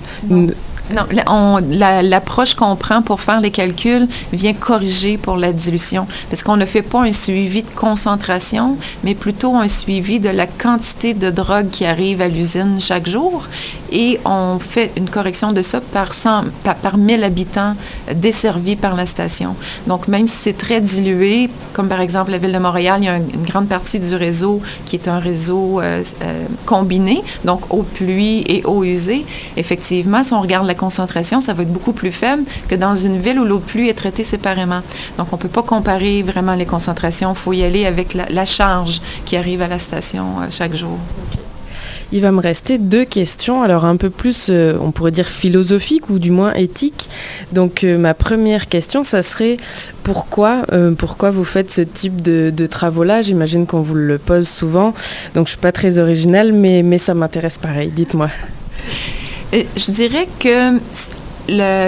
[0.93, 6.57] non, l'approche qu'on prend pour faire les calculs vient corriger pour la dilution, parce qu'on
[6.57, 11.29] ne fait pas un suivi de concentration, mais plutôt un suivi de la quantité de
[11.29, 13.47] drogue qui arrive à l'usine chaque jour,
[13.91, 17.75] et on fait une correction de ça par, 100, par, 1000 habitants
[18.13, 19.55] desservis par la station.
[19.87, 23.09] Donc, même si c'est très dilué, comme par exemple la ville de Montréal, il y
[23.09, 27.83] a une grande partie du réseau qui est un réseau euh, euh, combiné, donc eau
[27.83, 29.25] pluie et eau usée.
[29.57, 33.19] Effectivement, si on regarde la concentration, ça va être beaucoup plus faible que dans une
[33.19, 34.81] ville où l'eau pluie est traitée séparément.
[35.17, 37.31] Donc, on ne peut pas comparer vraiment les concentrations.
[37.31, 40.97] Il faut y aller avec la, charge qui arrive à la station euh, chaque jour.
[42.11, 46.09] Il va me rester deux questions, alors un peu plus, euh, on pourrait dire philosophiques
[46.09, 47.09] ou du moins éthiques.
[47.51, 49.57] Donc euh, ma première question, ça serait
[50.03, 50.63] pourquoi,
[50.97, 53.21] pourquoi vous faites ce type de, travaux-là?
[53.21, 54.95] J'imagine qu'on vous le pose souvent,
[55.35, 57.91] donc je suis pas très originale, mais, mais ça m'intéresse pareil.
[57.95, 58.29] Dites-moi.
[59.53, 60.79] Je dirais que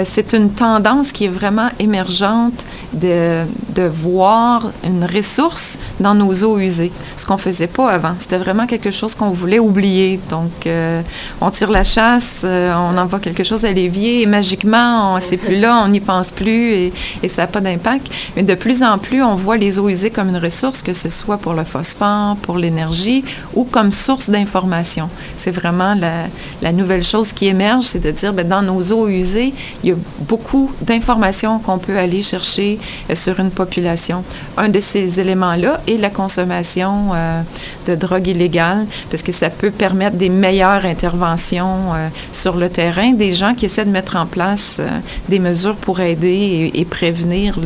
[0.04, 3.44] c'est une tendance qui est vraiment émergente de,
[3.92, 8.14] voir une ressource dans nos eaux usées, ce qu'on ne faisait pas avant.
[8.18, 10.20] C'était vraiment quelque chose qu'on voulait oublier.
[10.30, 11.02] Donc, euh,
[11.40, 15.58] on tire la chasse, euh, on envoie quelque chose à l'évier et magiquement, c'est plus
[15.58, 16.92] là, on n'y pense plus et,
[17.28, 18.08] ça n'a pas d'impact.
[18.36, 21.08] Mais de plus en plus, on voit les eaux usées comme une ressource, que ce
[21.08, 25.08] soit pour le phosphore, pour l'énergie ou comme source d'information.
[25.36, 26.26] C'est vraiment la,
[26.60, 29.51] la, nouvelle chose qui émerge, c'est de dire, ben, dans nos eaux usées,
[29.82, 32.78] il y a beaucoup d'informations qu'on peut aller chercher
[33.10, 34.24] euh, sur une population.
[34.56, 37.42] Un de ces éléments-là est la consommation euh,
[37.86, 43.12] de drogue illégale, parce que ça peut permettre des meilleures interventions euh, sur le terrain,
[43.12, 44.80] des gens qui essaient de mettre en place
[45.28, 47.58] des mesures pour aider et, prévenir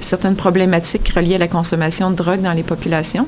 [0.00, 3.26] certaines problématiques reliées à la consommation de drogue dans les populations.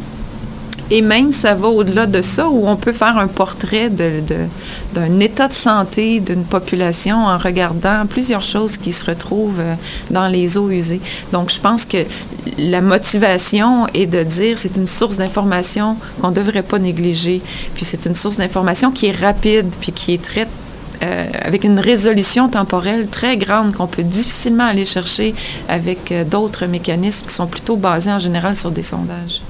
[0.90, 5.48] Et même, ça va au-delà de ça, où on peut faire un portrait d'un état
[5.48, 9.74] de santé d'une population en regardant plusieurs choses qui se retrouvent euh,
[10.11, 11.01] dans les eaux usées.
[11.33, 11.98] Donc, je pense que
[12.57, 17.42] la motivation est de dire c'est une source d'information qu'on ne devrait pas négliger.
[17.74, 20.48] Puis c'est une source d'information qui est rapide, puis qui est très
[21.03, 25.33] euh, avec une résolution temporelle très grande qu'on peut difficilement aller chercher
[25.68, 29.40] avec euh, d'autres mécanismes qui sont plutôt basés en général sur des sondages.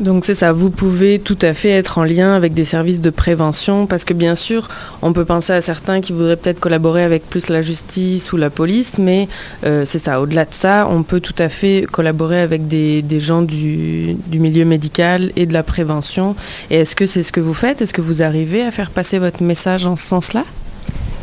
[0.00, 3.10] Donc c'est ça, vous pouvez tout à fait être en lien avec des services de
[3.10, 4.68] prévention parce que bien sûr,
[5.02, 8.48] on peut penser à certains qui voudraient peut-être collaborer avec plus la justice ou la
[8.48, 9.28] police, mais
[9.66, 13.42] euh, c'est ça, au-delà de ça, on peut tout à fait collaborer avec des, gens
[13.42, 16.34] du, du, milieu médical et de la prévention.
[16.70, 17.82] Et est-ce que c'est ce que vous faites?
[17.82, 20.44] Est-ce que vous arrivez à faire passer votre message en ce sens-là?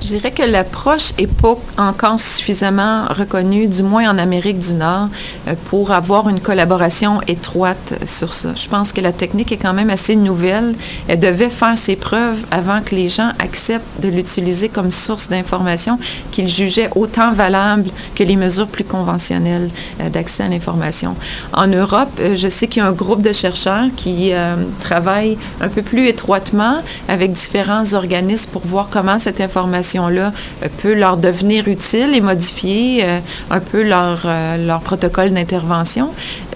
[0.02, 5.10] Je dirais que l'approche n'est pas encore suffisamment reconnue, du moins en Amérique du Nord,
[5.48, 8.54] euh, pour avoir une collaboration étroite sur ça.
[8.54, 10.76] Je pense que la technique est quand même assez nouvelle.
[11.08, 16.00] Elle devait faire ses preuves avant que les gens acceptent de l'utiliser comme source d'information
[16.32, 21.16] qu'ils jugeaient autant valable que les mesures plus conventionnelles euh, d'accès à l'information.
[21.54, 24.32] En Europe, euh, je sais qu'il y a un groupe de chercheurs qui
[24.80, 30.68] travaille un peu plus étroitement avec différents organismes pour voir comment cette information là euh,
[30.82, 33.20] peut leur devenir utile et modifier euh,
[33.50, 36.10] un peu leur, euh, leur protocole d'intervention.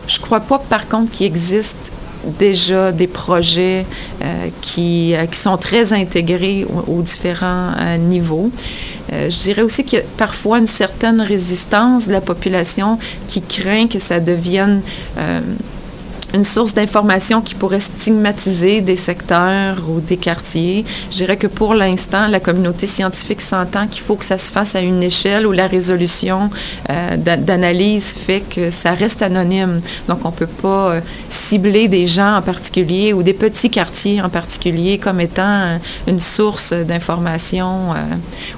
[0.08, 1.92] Je ne crois pas, par contre, qu'il existe
[2.38, 3.84] déjà des projets
[4.62, 8.52] qui, qui, sont très intégrés aux, différents niveaux.
[9.12, 13.88] je dirais aussi qu'il y a parfois une certaine résistance de la population qui craint
[13.88, 14.82] que ça devienne
[16.34, 20.86] une source d'information qui pourrait stigmatiser des secteurs ou des quartiers.
[21.10, 24.76] Je dirais que pour l'instant, la communauté scientifique s'entend qu'il faut que ça se fasse
[24.76, 26.50] à une échelle où la résolution
[26.90, 29.82] euh, d'analyse fait que ça reste anonyme.
[30.08, 34.22] Donc, on ne peut pas euh, cibler des gens en particulier ou des petits quartiers
[34.22, 37.94] en particulier comme étant euh, une source d'information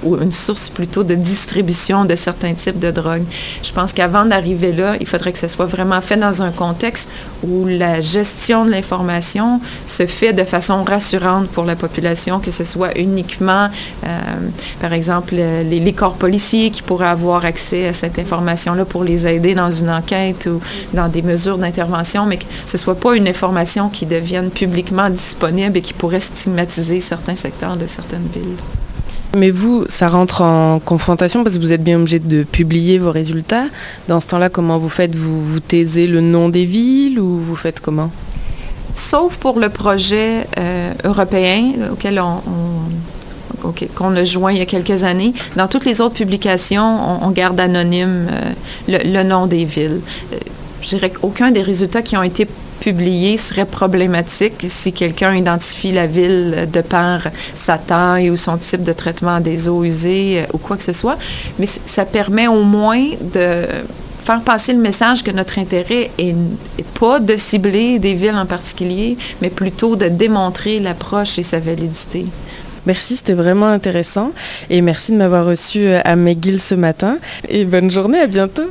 [0.03, 3.23] ou une source plutôt de distribution de certains types de drogues.
[3.63, 7.09] Je pense qu'avant d'arriver là, il faudrait que ce soit vraiment fait dans un contexte
[7.43, 12.63] où la gestion de l'information se fait de façon rassurante pour la population, que ce
[12.63, 13.69] soit uniquement,
[14.03, 14.07] euh,
[14.79, 19.53] par exemple, les, corps policiers qui pourraient avoir accès à cette information-là pour les aider
[19.53, 20.59] dans une enquête ou
[20.95, 25.09] dans des mesures d'intervention, mais que ce ne soit pas une information qui devienne publiquement
[25.09, 28.57] disponible et qui pourrait stigmatiser certains secteurs de certaines villes.
[29.35, 33.11] Mais vous, ça rentre en confrontation parce que vous êtes bien obligé de publier vos
[33.11, 33.65] résultats.
[34.07, 35.15] Dans ce temps-là, comment vous faites?
[35.15, 38.11] Vous taisez le nom des villes ou vous faites comment?
[38.93, 42.41] Sauf pour le projet euh, européen auquel on,
[43.95, 45.33] qu'on a joint il y a quelques années.
[45.55, 50.01] Dans toutes les autres publications, on, garde anonyme euh, le, nom des villes.
[50.31, 50.37] Euh,
[50.81, 52.47] je dirais qu'aucun des résultats qui ont été
[52.83, 58.83] publié serait problématique si quelqu'un identifie la ville de par sa taille ou son type
[58.83, 61.17] de traitement des eaux usées euh, ou quoi que ce soit.
[61.59, 63.65] Mais ça permet au moins de
[64.25, 66.35] faire passer le message que notre intérêt est,
[66.99, 72.25] pas de cibler des villes en particulier, mais plutôt de démontrer l'approche et sa validité.
[72.85, 74.33] Merci, c'était vraiment intéressant.
[74.69, 77.17] Et merci de m'avoir reçu euh, à McGill ce matin.
[77.47, 78.69] Et bonne journée, à bientôt.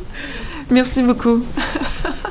[0.71, 1.43] Merci beaucoup.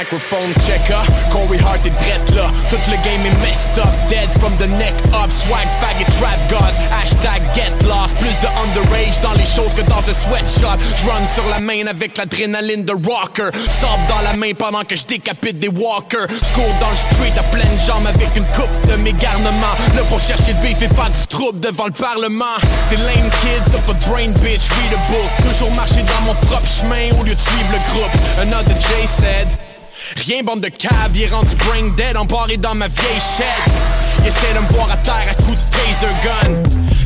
[0.00, 2.50] Microphone checker, Corey Hart est drette là.
[2.70, 5.30] Tout le game est messed up, dead from the neck up.
[5.30, 8.16] Swag, faggot, trap gods, hashtag get lost.
[8.16, 10.80] Plus de underage dans les choses que dans un sweatshop.
[11.04, 13.50] J'run sur la main avec l'adrénaline de rocker.
[13.68, 16.28] Sort dans la main pendant que je décapite des walkers.
[16.44, 19.76] J'cours dans le street à pleine jambes avec une coupe de mes garnements.
[19.94, 22.56] Là pour chercher le beef et faire du trouble devant le parlement.
[22.88, 25.46] Des lame kids, t'as pas brain bitch, read a book.
[25.46, 28.14] Toujours marcher dans mon propre chemin au lieu de suivre le groupe.
[28.40, 29.69] Another J said.
[30.16, 34.26] Rien bande de cave, il est rendu brain dead, embarré dans ma vieille shed.
[34.26, 36.54] Essaie de me voir à terre à coups de taser gun.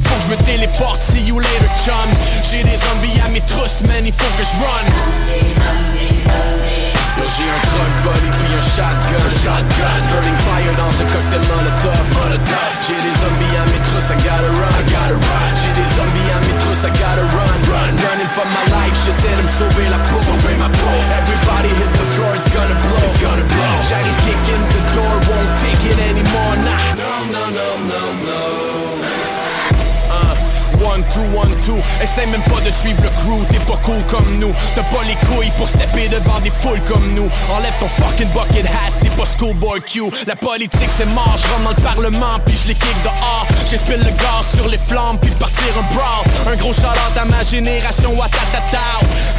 [0.05, 1.95] Faut que je me téléporte, see you later chum.
[2.51, 5.94] J'ai des zombies à mes trousses, man, il faut que je run.
[7.25, 9.27] J'ai un truck volley puis un shotgun.
[9.43, 10.01] Shotgun.
[10.13, 12.05] Burning fire dans ce cocktail molotov.
[12.13, 12.73] Molotov.
[12.85, 14.75] J'ai des zombies à mes trousses, I gotta run.
[14.77, 15.51] I gotta run.
[15.57, 17.59] J'ai des zombies à mes trousses, I gotta run.
[17.73, 17.93] Run.
[18.05, 20.21] Running for my life, j'essaie de me sauver la peau.
[20.21, 20.97] Sauver ma peau.
[21.17, 23.03] Everybody hit the floor, it's gonna blow.
[23.09, 23.75] It's gonna blow.
[23.89, 26.85] J'arrive kicking the door, won't take it anymore, nah.
[27.01, 28.64] No, no, no, no, no
[30.95, 31.77] one, two, one, two.
[32.01, 34.55] Essaye même pas de suivre le crew, t'es pas cool comme nous.
[34.75, 37.29] T'as pas les couilles pour stepper devant des foules comme nous.
[37.51, 40.11] Enlève ton fucking bucket hat, t'es pas schoolboy Q.
[40.27, 43.47] La politique c'est mort, je rentre dans le parlement, puis je les kick dehors.
[43.69, 46.53] J'espère le gaz sur les flammes, puis partir un brawl.
[46.53, 48.79] Un gros shout à ma génération, watatata.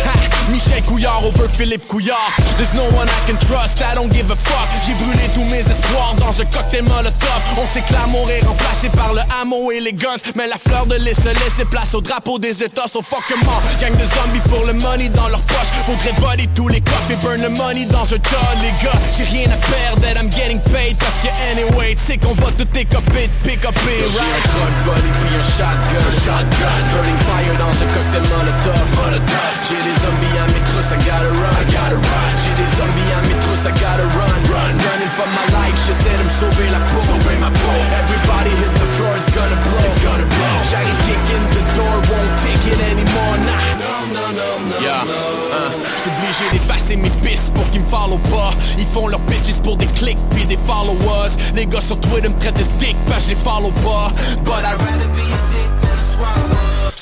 [0.05, 0.11] Ha,
[0.51, 2.31] Michel Couillard over Philippe Couillard.
[2.57, 4.67] There's no one I can trust, I don't give a fuck.
[4.85, 7.41] J'ai brûlé tous mes espoirs dans un cocktail molotov.
[7.57, 10.85] On sait que l'amour est remplacé par le hameau et les guns, mais la fleur
[10.85, 11.15] de lys
[11.45, 13.37] laisser place au drapeau des états sont fucking
[13.79, 15.69] Gang de zombies pour le money dans leur poche.
[15.85, 18.97] Faudrait voler tous les coffres et burn the money dans un tas les gars.
[19.15, 22.49] J'ai rien à perdre that I'm getting paid Parce que anyway tu sais qu'on va
[22.57, 26.09] tout écoper pick up it right J'ai un truck volley puis un shotgun.
[26.09, 26.81] Shotgun.
[26.91, 28.85] Burning fire dans un cocktail molotov.
[28.97, 29.53] Molotov.
[29.69, 31.53] J'ai des zombies à mes trousses I gotta run.
[31.61, 32.31] I gotta run.
[32.41, 36.11] J'ai des zombies à mes trousses I gotta run Run Running for my life J'essaie
[36.11, 39.87] de me sauver la peau Sauver ma peau Everybody hit the floor It's gonna blow
[39.87, 43.63] It's gonna blow J'arrive kicking the door, won't take it anymore, nah.
[43.79, 45.03] No, no, no, no, yeah.
[45.07, 48.51] Uh, J'suis obligé d'effacer mes pistes pour qu'ils me follow pas.
[48.77, 51.31] Ils font leurs bitches pour des clics puis des followers.
[51.55, 54.11] Les gars sur Twitter me traitent de dick, je les follow pas.
[54.43, 56.54] But I'd rather be a dick than a swallow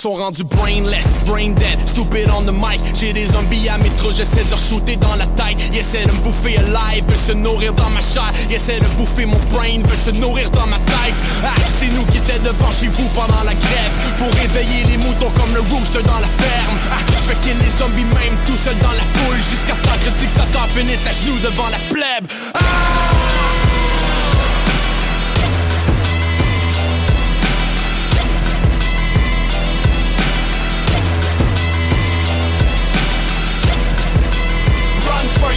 [0.03, 2.81] sont rendus brainless, brain dead, stupid on the mic.
[2.93, 5.55] J'ai des zombies à mes trous, j'essaie de leur shooter dans la tête.
[5.71, 8.29] Ils essaient de me bouffer alive, veulent se nourrir dans ma chair.
[8.49, 11.15] Ils essaient de bouffer mon brain, veulent se nourrir dans ma tête.
[11.41, 13.95] Ah, c'est nous qui étions devant chez vous pendant la grève.
[14.17, 16.77] Pour réveiller les moutons comme le rooster dans la ferme.
[16.91, 19.37] Ah, je fais kill les zombies même tout seul dans la foule.
[19.37, 22.27] Jusqu'à temps que le dictateur finisse à genoux devant la plèbe.
[22.55, 23.62] Ah!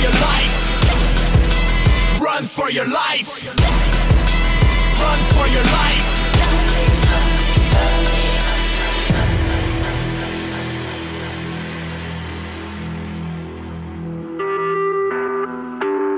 [0.02, 2.20] Your life.
[2.20, 3.52] Run for your life.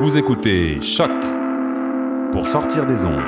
[0.00, 1.10] Vous écoutez Choc
[2.32, 3.20] pour sortir des ondes.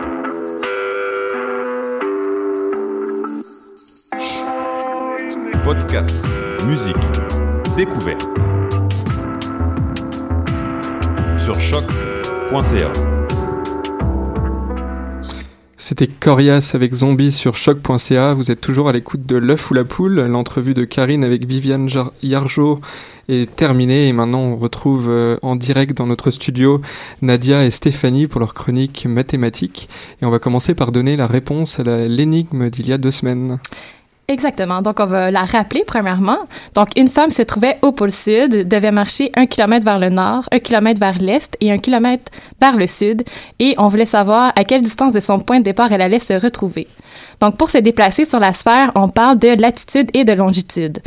[5.65, 6.17] Podcast,
[6.65, 6.97] musique,
[7.77, 8.25] découverte.
[15.77, 18.35] C'était Corias avec Zombie sur choc.ca.
[18.35, 20.21] Vous êtes toujours à l'écoute de L'œuf ou la poule.
[20.21, 22.81] L'entrevue de Karine avec Viviane Jar- Yarjo
[23.29, 26.81] est terminée et maintenant on retrouve euh, en direct dans notre studio
[27.23, 29.89] Nadia et Stéphanie pour leur chronique mathématique.
[30.21, 33.59] Et on va commencer par donner la réponse à l'énigme d'il y a deux semaines.
[34.31, 34.81] Exactement.
[34.81, 36.39] Donc, on va la rappeler premièrement.
[36.77, 40.49] Donc, une femme se trouvait au pôle sud, devait marcher un kilomètre vers le nord,
[40.53, 43.25] un kilomètre vers l'est et un kilomètre vers le sud.
[43.59, 46.35] Et on voulait savoir à quelle distance de son point de départ elle allait se
[46.35, 46.87] retrouver.
[47.41, 51.01] Donc, pour se déplacer sur la sphère, on parle de latitude et de longitude.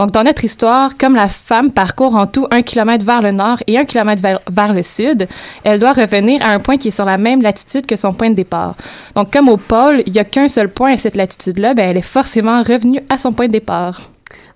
[0.00, 3.58] Donc, dans notre histoire, comme la femme parcourt en tout un kilomètre vers le nord
[3.66, 5.28] et un kilomètre vers, le sud,
[5.62, 8.30] elle doit revenir à un point qui est sur la même latitude que son point
[8.30, 8.76] de départ.
[9.14, 11.98] Donc, comme au pôle, il n'y a qu'un seul point à cette latitude-là, ben, elle
[11.98, 14.00] est forcément revenue à son point de départ.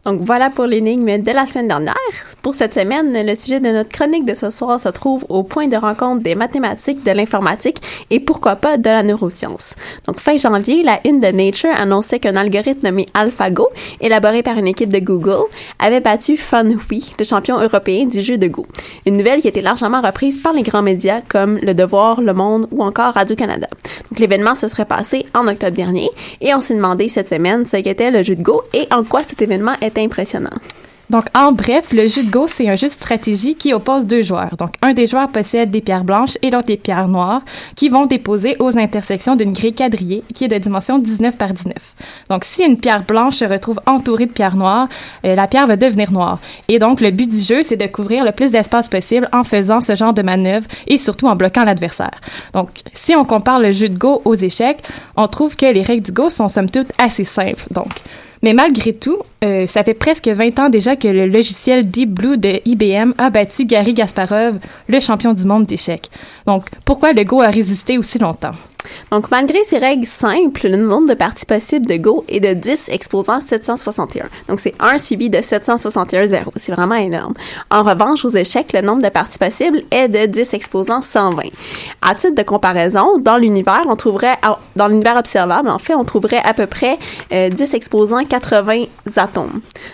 [0.04, 1.94] Donc voilà pour l'énigme de la semaine dernière.
[2.42, 5.66] Pour cette semaine, le sujet de notre chronique de ce soir se trouve au point
[5.66, 7.78] de rencontre des mathématiques, de l'informatique
[8.10, 9.74] et pourquoi pas de la neuroscience.
[10.06, 13.68] Donc fin janvier, la une de Nature annonçait qu'un algorithme nommé AlphaGo,
[14.02, 15.44] élaboré par une équipe de Google,
[15.78, 18.66] avait battu FunWi, le champion européen du jeu de Go.
[19.06, 22.34] Une nouvelle qui a été largement reprise par les grands médias comme Le Devoir, Le
[22.34, 23.68] Monde ou encore Radio-Canada.
[24.10, 26.10] Donc l'événement se serait passé en octobre dernier
[26.42, 29.22] et on s'est demandé cette semaine ce qu'était le jeu de Go et en quoi
[29.22, 30.58] cet événement était impressionnant.
[31.10, 34.22] Donc, en bref, le jeu de Go, c'est un jeu de stratégie qui oppose deux
[34.22, 34.56] joueurs.
[34.56, 37.42] Donc, un des joueurs possède des pierres blanches et l'autre des pierres noires
[37.76, 41.74] qui vont déposer aux intersections d'une grille quadrillée qui est de dimension 19 par 19.
[42.30, 44.88] Donc, si une pierre blanche se retrouve entourée de pierres noires,
[45.26, 46.40] euh, la pierre va devenir noire.
[46.68, 49.80] Et donc, le but du jeu, c'est de couvrir le plus d'espace possible en faisant
[49.80, 52.18] ce genre de manœuvre et surtout en bloquant l'adversaire.
[52.54, 54.82] Donc, si on compare le jeu de Go aux échecs,
[55.16, 57.64] on trouve que les règles du Go sont somme toute assez simples.
[57.70, 57.90] Donc,
[58.44, 62.38] mais malgré tout, euh, ça fait presque 20 ans déjà que le logiciel Deep Blue
[62.38, 66.10] de IBM a battu Gary Gasparov, le champion du monde d'échecs.
[66.46, 68.52] Donc, pourquoi le Go a résisté aussi longtemps?
[69.10, 72.88] Donc, malgré ces règles simples, le nombre de parties possibles de Go est de 10
[72.90, 74.26] exposant 761.
[74.48, 76.52] Donc, c'est 1 suivi de 761 0.
[76.56, 77.32] C'est vraiment énorme.
[77.70, 81.42] En revanche, aux échecs, le nombre de parties possibles est de 10 exposant 120.
[82.02, 84.36] À titre de comparaison, dans l'univers, on trouverait,
[84.76, 86.98] dans l'univers observable, en fait, on trouverait à peu près
[87.32, 88.84] euh, 10 exposant 80
[89.16, 89.33] atomes.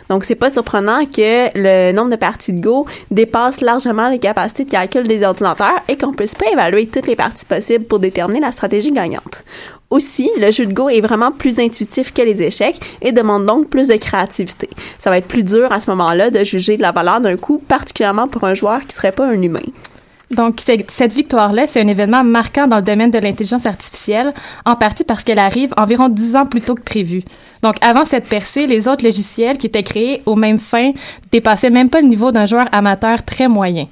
[0.08, 4.64] Donc, c'est pas surprenant que le nombre de parties de Go dépasse largement les capacités
[4.64, 8.40] de calcul des ordinateurs et qu'on puisse pas évaluer toutes les parties possibles pour déterminer
[8.40, 9.42] la stratégie gagnante.
[9.90, 13.68] Aussi, le jeu de Go est vraiment plus intuitif que les échecs et demande donc
[13.68, 14.70] plus de créativité.
[14.98, 17.58] Ça va être plus dur à ce moment-là de juger de la valeur d'un coup,
[17.58, 19.58] particulièrement pour un joueur qui serait pas un humain.
[20.30, 24.32] Donc, cette victoire-là, c'est un événement marquant dans le domaine de l'intelligence artificielle,
[24.64, 27.24] en partie parce qu'elle arrive environ dix ans plus tôt que prévu.
[27.62, 30.92] Donc, avant cette percée, les autres logiciels qui étaient créés aux mêmes fins
[31.32, 33.88] dépassaient même pas le niveau d'un joueur amateur très moyen.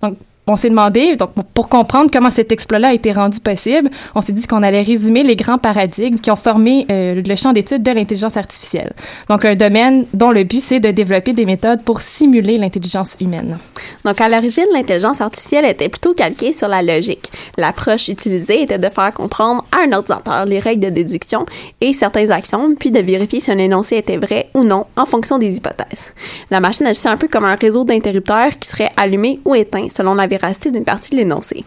[0.00, 0.16] Donc,
[0.46, 4.32] on s'est demandé, donc pour comprendre comment cet exploit-là a été rendu possible, on s'est
[4.32, 7.90] dit qu'on allait résumer les grands paradigmes qui ont formé euh, le champ d'étude de
[7.90, 8.92] l'intelligence artificielle.
[9.28, 13.58] Donc un domaine dont le but c'est de développer des méthodes pour simuler l'intelligence humaine.
[14.04, 17.30] Donc à l'origine, l'intelligence artificielle était plutôt calquée sur la logique.
[17.56, 21.46] L'approche utilisée était de faire comprendre à un ordinateur les règles de déduction
[21.80, 25.38] et certains axiomes, puis de vérifier si un énoncé était vrai ou non en fonction
[25.38, 26.12] des hypothèses.
[26.50, 30.14] La machine agissait un peu comme un réseau d'interrupteurs qui serait allumé ou éteint selon
[30.14, 31.64] la véracité d'une partie de l'énoncé.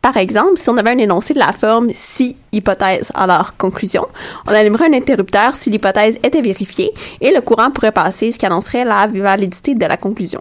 [0.00, 4.06] Par exemple, si on avait un énoncé de la forme si hypothèse alors conclusion,
[4.46, 8.46] on allumerait un interrupteur si l'hypothèse était vérifiée et le courant pourrait passer, ce qui
[8.46, 10.40] annoncerait la validité de la conclusion.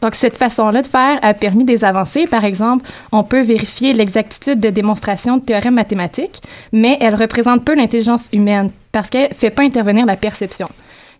[0.00, 2.26] Donc, cette façon-là de faire a permis des avancées.
[2.26, 6.42] Par exemple, on peut vérifier l'exactitude de démonstration de théorèmes mathématiques,
[6.72, 10.68] mais elle représente peu l'intelligence humaine parce qu'elle ne fait pas intervenir la perception.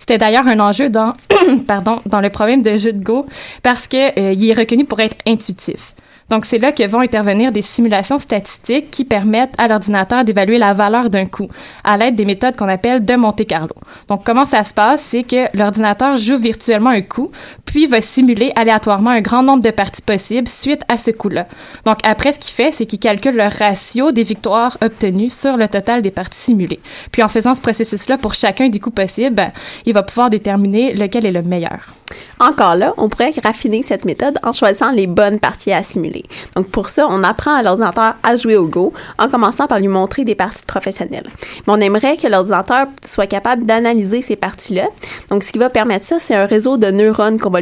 [0.06, 1.14] C'était d'ailleurs un enjeu dans,
[1.66, 3.24] pardon, dans le problème de jeu de Go
[3.62, 5.94] parce qu'il euh, est reconnu pour être intuitif.
[6.28, 10.74] Donc, c'est là que vont intervenir des simulations statistiques qui permettent à l'ordinateur d'évaluer la
[10.74, 11.48] valeur d'un coup
[11.84, 13.74] à l'aide des méthodes qu'on appelle de Monte Carlo.
[14.08, 15.00] Donc, comment ça se passe?
[15.08, 17.30] C'est que l'ordinateur joue virtuellement un coup,
[17.74, 21.48] puis va simuler aléatoirement un grand nombre de parties possibles suite à ce coup-là.
[21.84, 25.66] Donc après, ce qu'il fait, c'est qu'il calcule le ratio des victoires obtenues sur le
[25.66, 26.78] total des parties simulées.
[27.10, 29.50] Puis en faisant ce processus-là pour chacun des coups possibles, ben,
[29.86, 31.94] il va pouvoir déterminer lequel est le meilleur.
[32.40, 36.24] Encore là, on pourrait raffiner cette méthode en choisissant les bonnes parties à simuler.
[36.56, 39.88] Donc pour ça, on apprend à l'ordinateur à jouer au Go en commençant par lui
[39.88, 41.28] montrer des parties professionnelles.
[41.66, 44.86] Mais on aimerait que l'ordinateur soit capable d'analyser ces parties-là.
[45.30, 47.60] Donc ce qui va permettre ça, c'est un réseau de neurones qu'on va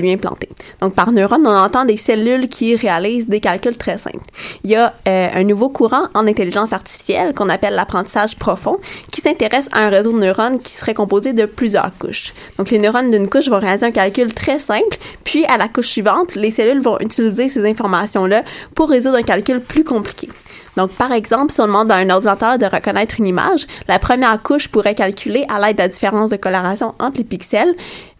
[0.80, 4.24] Donc par neurones, on entend des cellules qui réalisent des calculs très simples.
[4.64, 8.78] Il y a euh, un nouveau courant en intelligence artificielle qu'on appelle l'apprentissage profond
[9.10, 12.32] qui s'intéresse à un réseau de neurones qui serait composé de plusieurs couches.
[12.58, 15.88] Donc les neurones d'une couche vont réaliser un calcul très simple, puis à la couche
[15.88, 18.42] suivante, les cellules vont utiliser ces informations-là
[18.74, 20.28] pour résoudre un calcul plus compliqué.
[20.76, 24.42] Donc, par exemple, si on demande à un ordinateur de reconnaître une image, la première
[24.42, 27.74] couche pourrait calculer à l'aide de la différence de coloration entre les pixels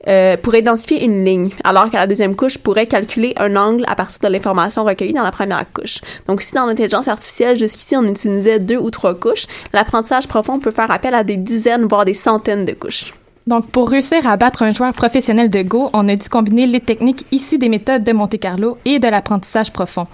[0.09, 3.94] euh, pour identifier une ligne, alors que la deuxième couche pourrait calculer un angle à
[3.94, 6.00] partir de l'information recueillie dans la première couche.
[6.26, 10.72] Donc, si dans l'intelligence artificielle, jusqu'ici, on utilisait deux ou trois couches, l'apprentissage profond peut
[10.72, 13.12] faire appel à des dizaines, voire des centaines de couches.
[13.47, 16.80] Donc, pour réussir à battre un joueur professionnel de Go, on a dû combiner les
[16.80, 20.07] techniques issues des méthodes de Monte-Carlo et de l'apprentissage profond.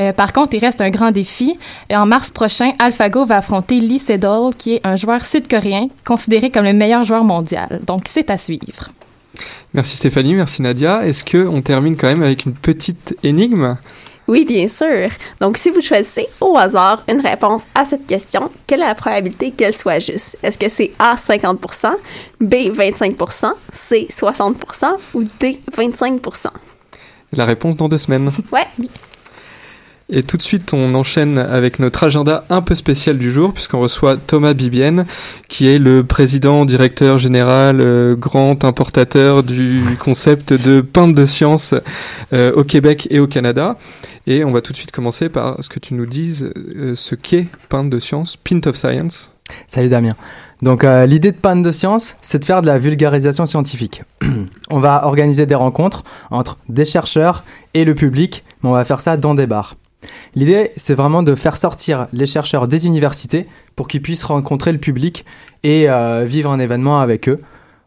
[0.00, 1.58] Euh, par contre, il reste un grand défi.
[1.90, 6.64] En mars prochain, AlphaGo va affronter Lee Sedol, qui est un joueur sud-coréen considéré comme
[6.64, 7.80] le meilleur joueur mondial.
[7.86, 8.90] Donc, c'est à suivre.
[9.72, 11.04] Merci Stéphanie, merci Nadia.
[11.04, 13.76] Est-ce qu'on termine quand même avec une petite énigme?
[14.26, 15.08] Oui, bien sûr.
[15.40, 19.50] Donc, si vous choisissez au hasard une réponse à cette question, quelle est la probabilité
[19.50, 20.38] qu'elle soit juste?
[20.42, 21.92] Est-ce que c'est A 50%
[22.40, 26.46] B 25% C 60% ou D 25%
[27.32, 28.30] La réponse dans deux semaines.
[28.50, 28.66] Ouais.
[30.10, 33.80] Et tout de suite, on enchaîne avec notre agenda un peu spécial du jour, puisqu'on
[33.80, 35.06] reçoit Thomas Bibienne,
[35.48, 41.74] qui est le président, directeur général, euh, grand importateur du concept de pinte de science
[42.34, 43.78] euh, au Québec et au Canada.
[44.26, 47.14] Et on va tout de suite commencer par ce que tu nous dises, euh, ce
[47.14, 49.30] qu'est pinte de science, Pint of Science.
[49.68, 50.14] Salut Damien.
[50.62, 54.02] Donc l'idée de Pinte de Science, c'est de faire de la vulgarisation scientifique.
[54.70, 57.44] on va organiser des rencontres entre des chercheurs
[57.74, 59.76] et le public, mais on va faire ça dans des bars.
[60.34, 63.46] L'idée, c'est vraiment de faire sortir les chercheurs des universités
[63.76, 65.24] pour qu'ils puissent rencontrer le public
[65.62, 67.40] et euh, vivre un événement avec eux,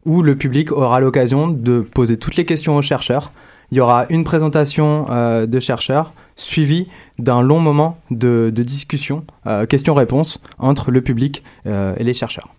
[0.06, 3.32] où le public aura l'occasion de poser toutes les questions aux chercheurs.
[3.72, 6.88] Il y aura une présentation euh, de chercheurs suivie
[7.20, 12.54] d'un long moment de, discussion, euh, questions-réponses entre le public et les chercheurs.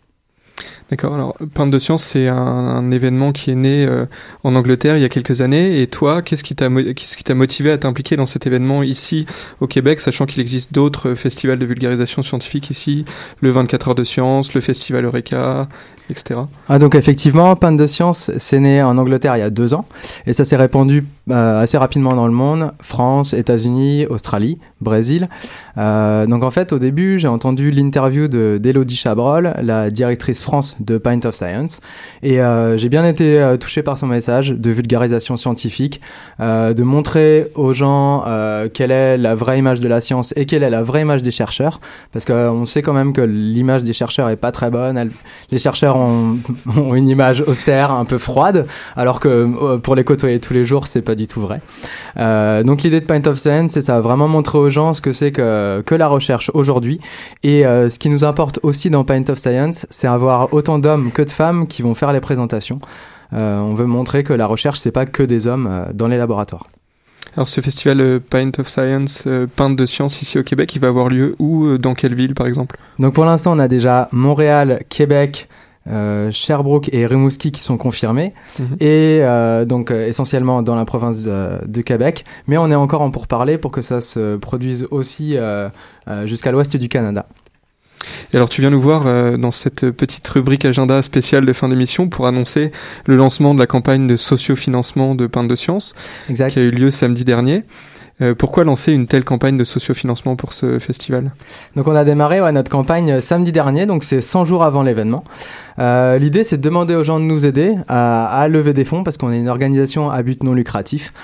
[0.91, 1.15] D'accord.
[1.15, 4.07] Alors, Pinte de Science, c'est un, événement qui est né euh,
[4.43, 5.83] en Angleterre il y a quelques années.
[5.83, 9.27] Et toi, qu'est-ce qui t'a qu'est-ce qui t'a motivé à t'impliquer dans cet événement ici
[9.61, 13.05] au Québec, sachant qu'il existe d'autres festivals de vulgarisation scientifique ici,
[13.41, 15.69] le 24 heures de science, le festival Eureka,
[16.11, 16.41] etc.
[16.69, 19.85] Ah donc effectivement, Pinte de Science, c'est né en Angleterre il y a deux ans
[20.27, 25.29] et ça s'est répandu euh, assez rapidement dans le monde, France, États-Unis, Australie, Brésil.
[25.77, 30.99] Euh, donc en fait, au début, j'ai entendu l'interview d'Elodie Chabrol, la directrice France de
[30.99, 31.81] Pint of Science,
[32.23, 36.01] et euh, j'ai bien été euh, touché par son message de vulgarisation scientifique,
[36.41, 38.25] euh, de montrer aux gens
[38.75, 41.31] quelle est la vraie image de la science et quelle est la vraie image des
[41.31, 41.81] chercheurs,
[42.13, 45.11] parce qu'on sait quand même que l'image des chercheurs est pas très bonne.
[45.51, 46.39] les chercheurs ont,
[46.95, 48.67] une image austère, un peu froide,
[48.97, 51.61] alors que pour les côtoyer tous les jours, c'est pas du tout vrai.
[52.65, 55.33] donc l'idée de Pint of Science, c'est ça, vraiment montrer aux gens ce que c'est
[55.33, 57.01] que, que la recherche aujourd'hui,
[57.43, 61.23] et ce qui nous importe aussi dans Pint of Science, c'est avoir autant d'hommes que
[61.23, 62.81] de femmes qui vont faire les présentations.
[63.33, 66.17] Euh, on veut montrer que la recherche, c'est pas que des hommes euh, dans les
[66.17, 66.67] laboratoires.
[67.37, 70.89] Alors ce festival euh, Paint of Science, Peinte de Science ici au Québec, il va
[70.89, 72.79] avoir lieu où, dans quelle ville par exemple?
[72.99, 75.49] Donc pour l'instant on a déjà Montréal, Québec,
[76.31, 78.77] Sherbrooke et Rimouski qui sont confirmés mhm.
[78.81, 79.23] et
[79.65, 83.81] donc essentiellement dans la province de, Québec mais on est encore en pourparlers pour que
[83.81, 85.39] ça se produise aussi
[86.27, 87.25] jusqu'à l'ouest du Canada.
[88.33, 91.69] Et alors tu viens nous voir euh, dans cette petite rubrique agenda spéciale de fin
[91.69, 92.73] d'émission pour annoncer
[93.07, 95.95] le lancement de la campagne de sociofinancement de Pinte de Science
[96.27, 97.65] qui a eu lieu samedi dernier.
[98.21, 101.31] Euh, pourquoi lancer une telle campagne de sociofinancement pour ce festival?
[101.75, 105.25] Donc on a démarré notre campagne euh, samedi dernier, donc c'est 100 jours avant l'événement.
[105.79, 109.17] L'idée c'est de demander aux gens de nous aider à, à lever des fonds parce
[109.17, 111.15] qu'on est une organisation à but non lucratif.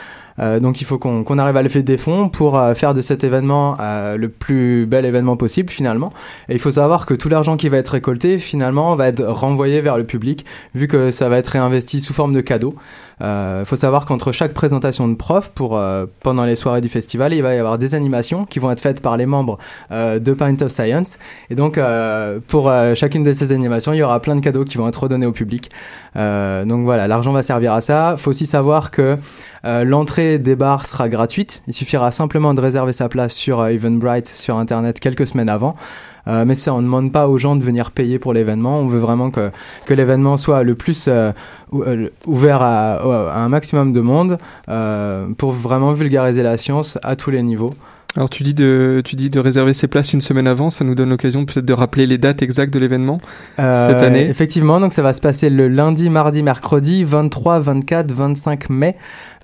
[0.40, 3.24] Euh, donc il faut qu'on arrive à lever des fonds pour euh, faire de cet
[3.24, 6.10] événement euh, le plus bel événement possible finalement.
[6.48, 9.80] Et il faut savoir que tout l'argent qui va être récolté finalement va être renvoyé
[9.80, 12.74] vers le public vu que ça va être réinvesti sous forme de cadeaux.
[13.20, 16.88] Il euh, faut savoir qu'entre chaque présentation de prof, pour, euh, pendant les soirées du
[16.88, 19.58] festival, il va y avoir des animations qui vont être faites par les membres
[19.92, 21.18] euh, de Pint of Science.
[21.50, 21.78] Et donc,
[22.48, 25.26] pour chacune de ces animations, il y aura plein de cadeaux qui vont être redonnés
[25.26, 25.70] au public.
[26.14, 28.14] donc voilà, l'argent va servir à ça.
[28.16, 29.18] Il faut aussi savoir que
[29.64, 31.62] Euh, L'entrée des bars sera gratuite.
[31.66, 35.74] Il suffira simplement de réserver sa place sur euh, Eventbrite sur Internet quelques semaines avant.
[36.26, 38.78] Euh, mais ça, on ne demande pas aux gens de venir payer pour l'événement.
[38.78, 39.50] On veut vraiment que,
[39.86, 41.32] que l'événement soit le plus euh,
[41.74, 42.94] euh, ouvert à,
[43.32, 47.74] à un maximum de monde euh, pour vraiment vulgariser la science à tous les niveaux.
[48.16, 50.94] Alors tu dis de tu dis de réserver ses places une semaine avant, ça nous
[50.94, 53.20] donne l'occasion peut-être de rappeler les dates exactes de l'événement
[53.58, 54.28] Euh, cette année.
[54.28, 58.96] Effectivement, donc ça va se passer le lundi, mardi, mercredi, 23, 24, 25 mai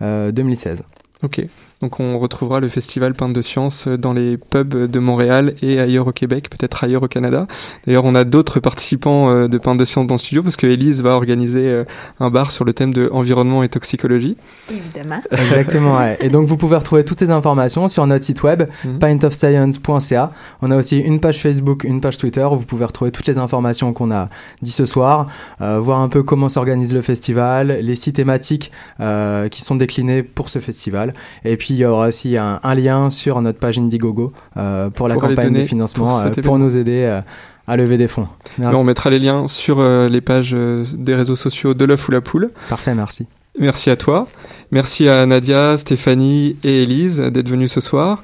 [0.03, 0.85] euh, 2016.
[1.25, 1.43] Ok.
[1.83, 6.07] Donc on retrouvera le festival Pinte de Science dans les pubs de Montréal et ailleurs
[6.09, 7.47] au Québec, peut-être ailleurs au Canada.
[7.87, 10.67] D'ailleurs, on a d'autres participants euh, de Pinte de Science dans le studio parce que
[10.67, 11.85] Elise va organiser euh,
[12.21, 14.37] un bar sur le thème de environnement et toxicologie.
[14.71, 15.23] Évidemment.
[15.31, 16.19] Exactement, ouais.
[16.21, 18.99] Et donc vous pouvez retrouver toutes ces informations sur notre site web, Mhm.
[18.99, 20.33] pintofscience.ca.
[20.63, 23.39] On a aussi une page Facebook, une page Twitter où vous pouvez retrouver toutes les
[23.39, 24.29] informations qu'on a
[24.63, 25.29] dit ce soir,
[25.61, 28.71] euh, voir un peu comment s'organise le festival, les sites thématiques
[29.01, 31.15] euh, qui sont déclinés pour ce festival.
[31.45, 35.09] Et puis il y aura aussi un, un lien sur notre page Indiegogo euh, pour
[35.09, 37.21] la campagne de financement pour euh, pour, nous aider euh,
[37.67, 38.29] à lever des fonds.
[38.59, 38.77] Merci.
[38.77, 42.51] On mettra les liens sur les pages des réseaux sociaux de l'œuf ou la poule.
[42.69, 43.27] Parfait, merci.
[43.59, 44.27] Merci à toi.
[44.73, 48.23] Merci à Nadia, Stéphanie et Élise d'être venues ce soir.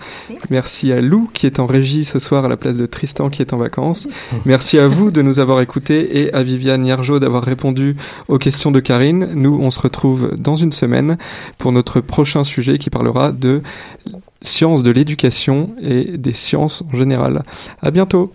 [0.49, 3.42] Merci à Lou qui est en régie ce soir à la place de Tristan qui
[3.42, 4.07] est en vacances.
[4.44, 7.97] Merci à vous de nous avoir écoutés et à Viviane Hiergeau d'avoir répondu
[8.28, 9.30] aux questions de Karine.
[9.34, 11.18] Nous, on se retrouve dans une semaine
[11.59, 13.62] pour notre prochain sujet qui parlera de
[14.42, 17.42] sciences de l'éducation et des sciences en général.
[17.82, 18.32] À bientôt.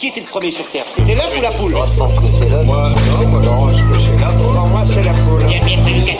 [0.00, 0.84] Qui était le premier sur Terre?
[0.88, 1.72] C'était l'œuf ou la poule?
[1.72, 2.64] Moi, je pense que c'est l'œuf.
[2.64, 4.36] Moi, non, moi, non, je pense que c'est l'œuf.
[4.40, 5.42] Pour moi, c'est la poule.
[5.46, 6.16] Il y a bien fallu qu'elle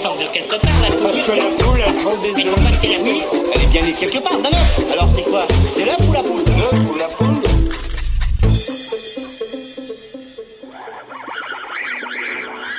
[1.26, 2.54] Que la poule, elle prend des Mais œufs.
[2.54, 3.20] pourquoi c'est la nuit
[3.54, 4.92] Elle est bien née quelque part œuf.
[4.92, 5.44] Alors c'est quoi?
[5.76, 6.44] C'est l'œuf ou la poule?